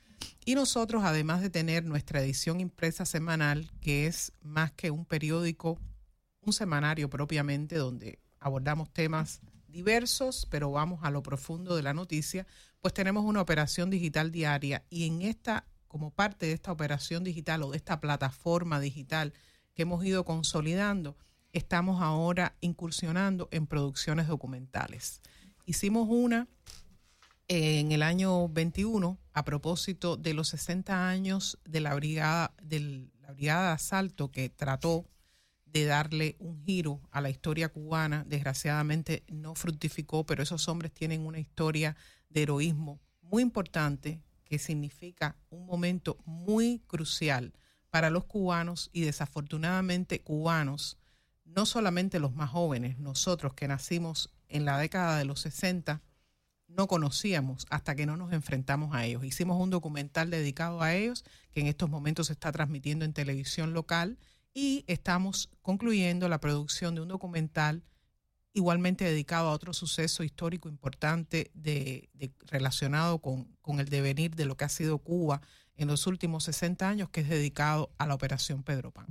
Y 0.46 0.54
nosotros, 0.54 1.02
además 1.04 1.42
de 1.42 1.50
tener 1.50 1.84
nuestra 1.84 2.22
edición 2.22 2.60
impresa 2.60 3.04
semanal, 3.04 3.70
que 3.82 4.06
es 4.06 4.32
más 4.40 4.72
que 4.72 4.90
un 4.90 5.04
periódico, 5.04 5.78
un 6.46 6.52
semanario 6.52 7.08
propiamente, 7.10 7.76
donde 7.76 8.18
abordamos 8.40 8.92
temas 8.92 9.40
diversos, 9.68 10.46
pero 10.50 10.70
vamos 10.70 11.00
a 11.02 11.10
lo 11.10 11.22
profundo 11.22 11.74
de 11.76 11.82
la 11.82 11.94
noticia, 11.94 12.46
pues 12.80 12.94
tenemos 12.94 13.24
una 13.24 13.40
operación 13.40 13.90
digital 13.90 14.30
diaria 14.30 14.84
y 14.88 15.06
en 15.06 15.22
esta, 15.22 15.66
como 15.88 16.10
parte 16.10 16.46
de 16.46 16.52
esta 16.52 16.70
operación 16.70 17.24
digital 17.24 17.62
o 17.62 17.70
de 17.70 17.76
esta 17.76 18.00
plataforma 18.00 18.78
digital 18.78 19.32
que 19.74 19.82
hemos 19.82 20.04
ido 20.04 20.24
consolidando, 20.24 21.16
estamos 21.52 22.02
ahora 22.02 22.56
incursionando 22.60 23.48
en 23.50 23.66
producciones 23.66 24.28
documentales. 24.28 25.20
Hicimos 25.66 26.06
una 26.08 26.46
en 27.48 27.92
el 27.92 28.02
año 28.02 28.48
21 28.48 29.18
a 29.32 29.44
propósito 29.44 30.16
de 30.16 30.34
los 30.34 30.48
60 30.48 31.08
años 31.08 31.58
de 31.64 31.80
la 31.80 31.94
brigada, 31.94 32.54
de 32.62 33.08
la 33.20 33.32
brigada 33.32 33.68
de 33.68 33.74
asalto 33.74 34.30
que 34.30 34.50
trató 34.50 35.06
de 35.74 35.84
darle 35.86 36.36
un 36.38 36.64
giro 36.64 37.00
a 37.10 37.20
la 37.20 37.30
historia 37.30 37.68
cubana. 37.68 38.24
Desgraciadamente 38.28 39.24
no 39.26 39.56
fructificó, 39.56 40.24
pero 40.24 40.44
esos 40.44 40.68
hombres 40.68 40.92
tienen 40.92 41.26
una 41.26 41.40
historia 41.40 41.96
de 42.30 42.42
heroísmo 42.42 43.00
muy 43.20 43.42
importante 43.42 44.22
que 44.44 44.60
significa 44.60 45.36
un 45.50 45.66
momento 45.66 46.16
muy 46.24 46.78
crucial 46.86 47.52
para 47.90 48.08
los 48.08 48.24
cubanos 48.24 48.88
y 48.92 49.00
desafortunadamente 49.00 50.20
cubanos, 50.20 50.96
no 51.44 51.66
solamente 51.66 52.20
los 52.20 52.34
más 52.34 52.50
jóvenes, 52.50 52.98
nosotros 52.98 53.54
que 53.54 53.66
nacimos 53.66 54.32
en 54.48 54.64
la 54.64 54.78
década 54.78 55.18
de 55.18 55.24
los 55.24 55.40
60, 55.40 56.02
no 56.68 56.86
conocíamos 56.86 57.66
hasta 57.70 57.96
que 57.96 58.06
no 58.06 58.16
nos 58.16 58.32
enfrentamos 58.32 58.94
a 58.94 59.04
ellos. 59.06 59.24
Hicimos 59.24 59.60
un 59.60 59.70
documental 59.70 60.30
dedicado 60.30 60.82
a 60.82 60.94
ellos 60.94 61.24
que 61.50 61.60
en 61.60 61.66
estos 61.66 61.90
momentos 61.90 62.28
se 62.28 62.34
está 62.34 62.52
transmitiendo 62.52 63.04
en 63.04 63.12
televisión 63.12 63.72
local 63.72 64.18
y 64.54 64.84
estamos 64.86 65.50
concluyendo 65.60 66.28
la 66.28 66.40
producción 66.40 66.94
de 66.94 67.00
un 67.00 67.08
documental 67.08 67.82
igualmente 68.54 69.04
dedicado 69.04 69.48
a 69.48 69.52
otro 69.52 69.74
suceso 69.74 70.22
histórico 70.22 70.68
importante 70.68 71.50
de, 71.54 72.08
relacionado 72.46 73.18
con, 73.18 73.48
con, 73.60 73.80
el 73.80 73.88
devenir 73.88 74.36
de 74.36 74.46
lo 74.46 74.56
que 74.56 74.64
ha 74.64 74.68
sido 74.68 74.98
Cuba 74.98 75.42
en 75.76 75.88
los 75.88 76.06
últimos 76.06 76.44
60 76.44 76.88
años, 76.88 77.08
que 77.10 77.22
es 77.22 77.28
dedicado 77.28 77.90
a 77.98 78.06
la 78.06 78.14
Operación 78.14 78.62
Pedro 78.62 78.92
Pan. 78.92 79.06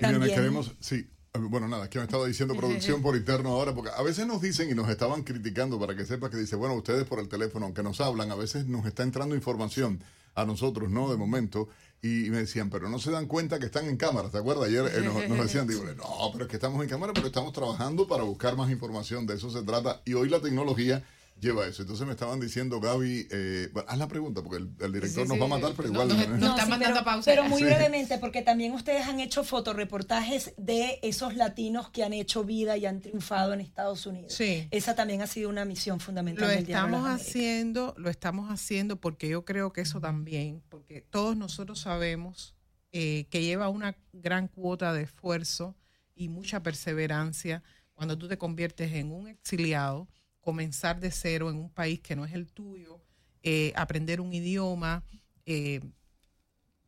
También. 0.00 0.34
queremos, 0.34 0.72
sí, 0.80 1.06
bueno, 1.34 1.68
nada, 1.68 1.90
que 1.90 1.98
me 1.98 2.04
estaba 2.04 2.26
diciendo 2.26 2.54
producción 2.56 3.02
por 3.02 3.14
interno 3.14 3.50
ahora, 3.50 3.74
porque 3.74 3.90
a 3.94 4.02
veces 4.02 4.26
nos 4.26 4.40
dicen 4.40 4.70
y 4.70 4.74
nos 4.74 4.88
estaban 4.88 5.22
criticando 5.22 5.78
para 5.78 5.94
que 5.94 6.06
sepa 6.06 6.30
que 6.30 6.38
dice, 6.38 6.56
bueno, 6.56 6.74
ustedes 6.74 7.04
por 7.04 7.18
el 7.18 7.28
teléfono, 7.28 7.66
aunque 7.66 7.82
nos 7.82 8.00
hablan, 8.00 8.30
a 8.30 8.36
veces 8.36 8.66
nos 8.66 8.86
está 8.86 9.02
entrando 9.02 9.34
información 9.34 10.02
a 10.34 10.46
nosotros, 10.46 10.90
¿no? 10.90 11.10
De 11.10 11.16
momento, 11.16 11.68
y 12.02 12.30
me 12.30 12.38
decían, 12.38 12.70
pero 12.70 12.88
no 12.88 12.98
se 12.98 13.10
dan 13.10 13.26
cuenta 13.26 13.58
que 13.58 13.66
están 13.66 13.86
en 13.86 13.96
cámara, 13.96 14.30
¿te 14.30 14.38
acuerdas? 14.38 14.68
Ayer 14.68 14.84
eh, 14.86 15.28
nos, 15.28 15.38
decían, 15.38 15.66
digo, 15.66 15.84
no, 15.84 16.30
pero 16.32 16.44
es 16.44 16.50
que 16.50 16.56
estamos 16.56 16.82
en 16.82 16.88
cámara, 16.88 17.12
pero 17.12 17.26
estamos 17.26 17.52
trabajando 17.52 18.06
para 18.06 18.22
buscar 18.22 18.56
más 18.56 18.70
información, 18.70 19.26
de 19.26 19.34
eso 19.34 19.50
se 19.50 19.62
trata, 19.62 20.00
y 20.04 20.14
hoy 20.14 20.28
la 20.28 20.40
tecnología 20.40 21.02
lleva 21.40 21.66
eso. 21.66 21.82
Entonces 21.82 22.06
me 22.06 22.12
estaban 22.12 22.40
diciendo, 22.40 22.80
Gaby, 22.80 23.28
eh, 23.30 23.68
haz 23.86 23.98
la 23.98 24.08
pregunta, 24.08 24.42
porque 24.42 24.56
el, 24.56 24.92
director 24.92 25.26
nos 25.26 25.40
va 25.40 25.44
a 25.44 25.48
matar, 25.48 25.72
pero 25.76 25.88
igual... 25.88 26.08
Nos, 26.08 26.50
está 26.50 26.66
mandando 26.66 27.04
pausa. 27.04 27.30
Pero 27.30 27.44
muy 27.44 27.62
brevemente, 27.62 28.18
porque 28.18 28.42
también 28.42 28.72
ustedes 28.72 29.06
han 29.06 29.20
hecho 29.20 29.44
fotoreportajes 29.44 30.54
de 30.56 30.98
esos 31.02 31.34
latinos 31.36 31.90
que 31.90 32.04
han 32.04 32.12
hecho 32.12 32.44
vida 32.44 32.76
y 32.76 32.86
han 32.86 33.00
triunfado 33.00 33.52
en 33.52 33.60
Estados 33.60 34.06
Unidos. 34.06 34.32
Sí. 34.32 34.68
Esa 34.70 34.94
también 34.94 35.22
ha 35.22 35.26
sido 35.26 35.48
una 35.48 35.64
misión 35.64 36.00
fundamental. 36.00 36.46
Lo 36.46 36.52
estamos 36.52 37.08
haciendo, 37.08 37.94
lo 37.96 38.10
estamos 38.10 38.50
haciendo 38.50 39.00
porque 39.00 39.28
yo 39.28 39.44
creo 39.44 39.72
que 39.72 39.82
eso 39.82 40.00
también, 40.00 40.62
porque 40.68 41.00
todos 41.00 41.36
nosotros 41.36 41.80
sabemos 41.80 42.54
eh, 42.92 43.26
que 43.30 43.42
lleva 43.42 43.68
una 43.68 43.96
gran 44.12 44.48
cuota 44.48 44.92
de 44.92 45.02
esfuerzo 45.02 45.76
y 46.14 46.28
mucha 46.28 46.62
perseverancia 46.62 47.62
cuando 47.92 48.16
tú 48.16 48.28
te 48.28 48.38
conviertes 48.38 48.92
en 48.92 49.12
un 49.12 49.28
exiliado 49.28 50.08
comenzar 50.48 50.98
de 50.98 51.10
cero 51.10 51.50
en 51.50 51.56
un 51.56 51.68
país 51.68 52.00
que 52.00 52.16
no 52.16 52.24
es 52.24 52.32
el 52.32 52.46
tuyo, 52.46 53.02
eh, 53.42 53.74
aprender 53.76 54.18
un 54.18 54.32
idioma, 54.32 55.04
eh, 55.44 55.82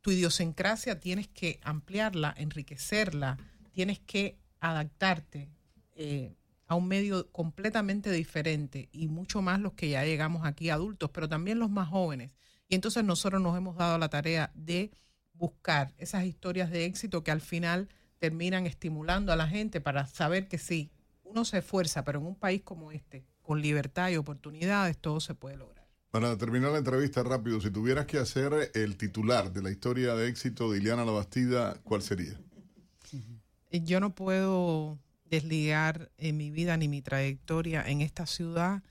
tu 0.01 0.13
idiosincrasia 0.13 0.99
tienes 0.99 1.29
que 1.29 1.61
ampliarla, 1.63 2.33
enriquecerla, 2.39 3.37
tienes 3.73 3.99
que 3.99 4.39
adaptarte 4.61 5.51
eh, 5.95 6.33
a 6.69 6.75
un 6.75 6.89
medio 6.89 7.31
completamente 7.33 8.11
diferente 8.11 8.89
y 8.93 9.09
mucho 9.09 9.43
más 9.43 9.61
los 9.61 9.75
que 9.75 9.91
ya 9.91 10.07
llegamos 10.07 10.47
aquí 10.47 10.71
adultos, 10.71 11.11
pero 11.11 11.29
también 11.29 11.59
los 11.59 11.69
más 11.69 11.91
jóvenes. 11.91 12.35
Y 12.67 12.77
entonces 12.77 13.05
nosotros 13.05 13.43
nos 13.43 13.59
hemos 13.59 13.77
dado 13.77 13.99
la 13.99 14.09
tarea 14.09 14.53
de 14.55 14.91
buscar 15.35 15.93
esas 15.99 16.25
historias 16.25 16.71
de 16.71 16.87
éxito 16.87 17.23
que 17.23 17.31
al 17.31 17.43
final 17.43 17.91
terminan 18.21 18.67
estimulando 18.67 19.35
a 19.35 19.37
la 19.37 19.49
gente 19.49 19.83
para 19.83 20.07
saber 20.07 20.49
que 20.49 20.57
sí, 20.57 20.91
uno 21.25 21.45
se 21.45 21.59
esfuerza, 21.59 22.05
pero 22.05 22.21
en 22.21 22.27
un 22.27 22.37
país 22.37 22.63
como 22.63 22.91
este, 22.91 23.27
con 23.51 23.63
libertad 23.63 24.11
y 24.11 24.17
oportunidades, 24.17 24.97
todo 24.97 25.19
se 25.19 25.35
puede 25.35 25.57
lograr. 25.57 25.85
Para 26.13 26.39
terminar 26.39 26.71
la 26.71 26.79
entrevista 26.79 27.25
rápido, 27.25 27.61
si 27.61 27.69
tuvieras 27.73 28.07
que 28.07 28.19
hacer 28.19 28.71
el 28.75 28.97
titular 28.97 29.53
de 29.53 29.61
la 29.61 29.73
historia 29.73 30.15
de 30.15 30.29
éxito 30.29 30.71
de 30.71 30.79
Ileana 30.79 31.05
Labastida, 31.05 31.75
¿cuál 31.83 32.01
sería? 32.01 32.41
Yo 33.73 33.99
no 33.99 34.15
puedo 34.15 35.01
desligar 35.25 36.13
en 36.17 36.37
mi 36.37 36.53
vida 36.53 36.77
ni 36.77 36.87
mi 36.87 37.03
trayectoria 37.03 37.83
en 37.83 38.03
esta 38.03 38.25
ciudad 38.25 38.85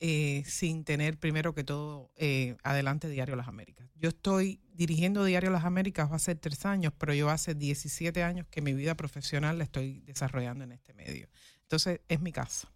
eh, 0.00 0.44
sin 0.46 0.84
tener 0.84 1.18
primero 1.18 1.54
que 1.54 1.62
todo 1.62 2.10
eh, 2.16 2.56
adelante 2.62 3.10
Diario 3.10 3.36
Las 3.36 3.48
Américas. 3.48 3.86
Yo 3.96 4.08
estoy 4.08 4.62
dirigiendo 4.72 5.26
Diario 5.26 5.50
Las 5.50 5.66
Américas 5.66 6.10
hace 6.10 6.34
tres 6.36 6.64
años, 6.64 6.94
pero 6.96 7.12
yo 7.12 7.28
hace 7.28 7.54
17 7.54 8.22
años 8.22 8.46
que 8.50 8.62
mi 8.62 8.72
vida 8.72 8.94
profesional 8.94 9.58
la 9.58 9.64
estoy 9.64 10.00
desarrollando 10.06 10.64
en 10.64 10.72
este 10.72 10.94
medio. 10.94 11.28
Entonces 11.64 12.00
es 12.08 12.22
mi 12.22 12.32
casa. 12.32 12.72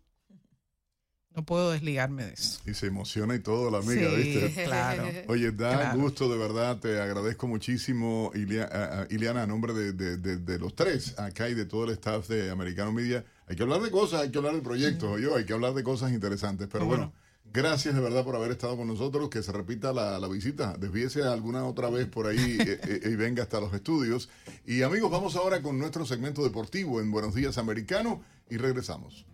No 1.36 1.44
puedo 1.44 1.70
desligarme 1.70 2.24
de 2.24 2.32
eso. 2.32 2.60
Y 2.66 2.74
se 2.74 2.86
emociona 2.86 3.36
y 3.36 3.38
todo 3.38 3.70
la 3.70 3.78
amiga, 3.78 4.08
¿viste? 4.14 4.64
Claro. 4.64 5.04
Oye, 5.28 5.52
da 5.52 5.94
gusto, 5.94 6.28
de 6.28 6.36
verdad, 6.36 6.78
te 6.78 7.00
agradezco 7.00 7.46
muchísimo, 7.46 8.32
Iliana, 8.34 9.42
a 9.42 9.46
nombre 9.46 9.72
de, 9.72 10.58
los 10.58 10.74
tres, 10.74 11.16
acá 11.18 11.48
y 11.48 11.54
de 11.54 11.66
todo 11.66 11.84
el 11.84 11.90
staff 11.90 12.28
de 12.28 12.50
Americano 12.50 12.92
Media. 12.92 13.24
Hay 13.46 13.54
que 13.54 13.62
hablar 13.62 13.80
de 13.80 13.90
cosas, 13.90 14.22
hay 14.22 14.30
que 14.30 14.38
hablar 14.38 14.54
de 14.54 14.60
proyectos, 14.60 15.20
yo, 15.20 15.36
hay 15.36 15.44
que 15.44 15.52
hablar 15.52 15.74
de 15.74 15.84
cosas 15.84 16.10
interesantes. 16.10 16.68
Pero 16.70 16.86
bueno, 16.86 17.12
gracias 17.52 17.94
de 17.94 18.00
verdad 18.00 18.24
por 18.24 18.34
haber 18.34 18.50
estado 18.50 18.76
con 18.76 18.88
nosotros, 18.88 19.30
que 19.30 19.42
se 19.44 19.52
repita 19.52 19.92
la, 19.92 20.26
visita, 20.26 20.76
desvíese 20.78 21.22
alguna 21.22 21.64
otra 21.64 21.90
vez 21.90 22.06
por 22.08 22.26
ahí 22.26 22.58
eh, 22.60 22.80
eh, 22.82 23.00
y 23.04 23.14
venga 23.14 23.44
hasta 23.44 23.60
los 23.60 23.72
estudios. 23.72 24.28
Y 24.66 24.82
amigos, 24.82 25.12
vamos 25.12 25.36
ahora 25.36 25.62
con 25.62 25.78
nuestro 25.78 26.04
segmento 26.04 26.42
deportivo 26.42 27.00
en 27.00 27.12
Buenos 27.12 27.36
Días 27.36 27.56
Americano 27.56 28.20
y 28.48 28.56
regresamos. 28.56 29.24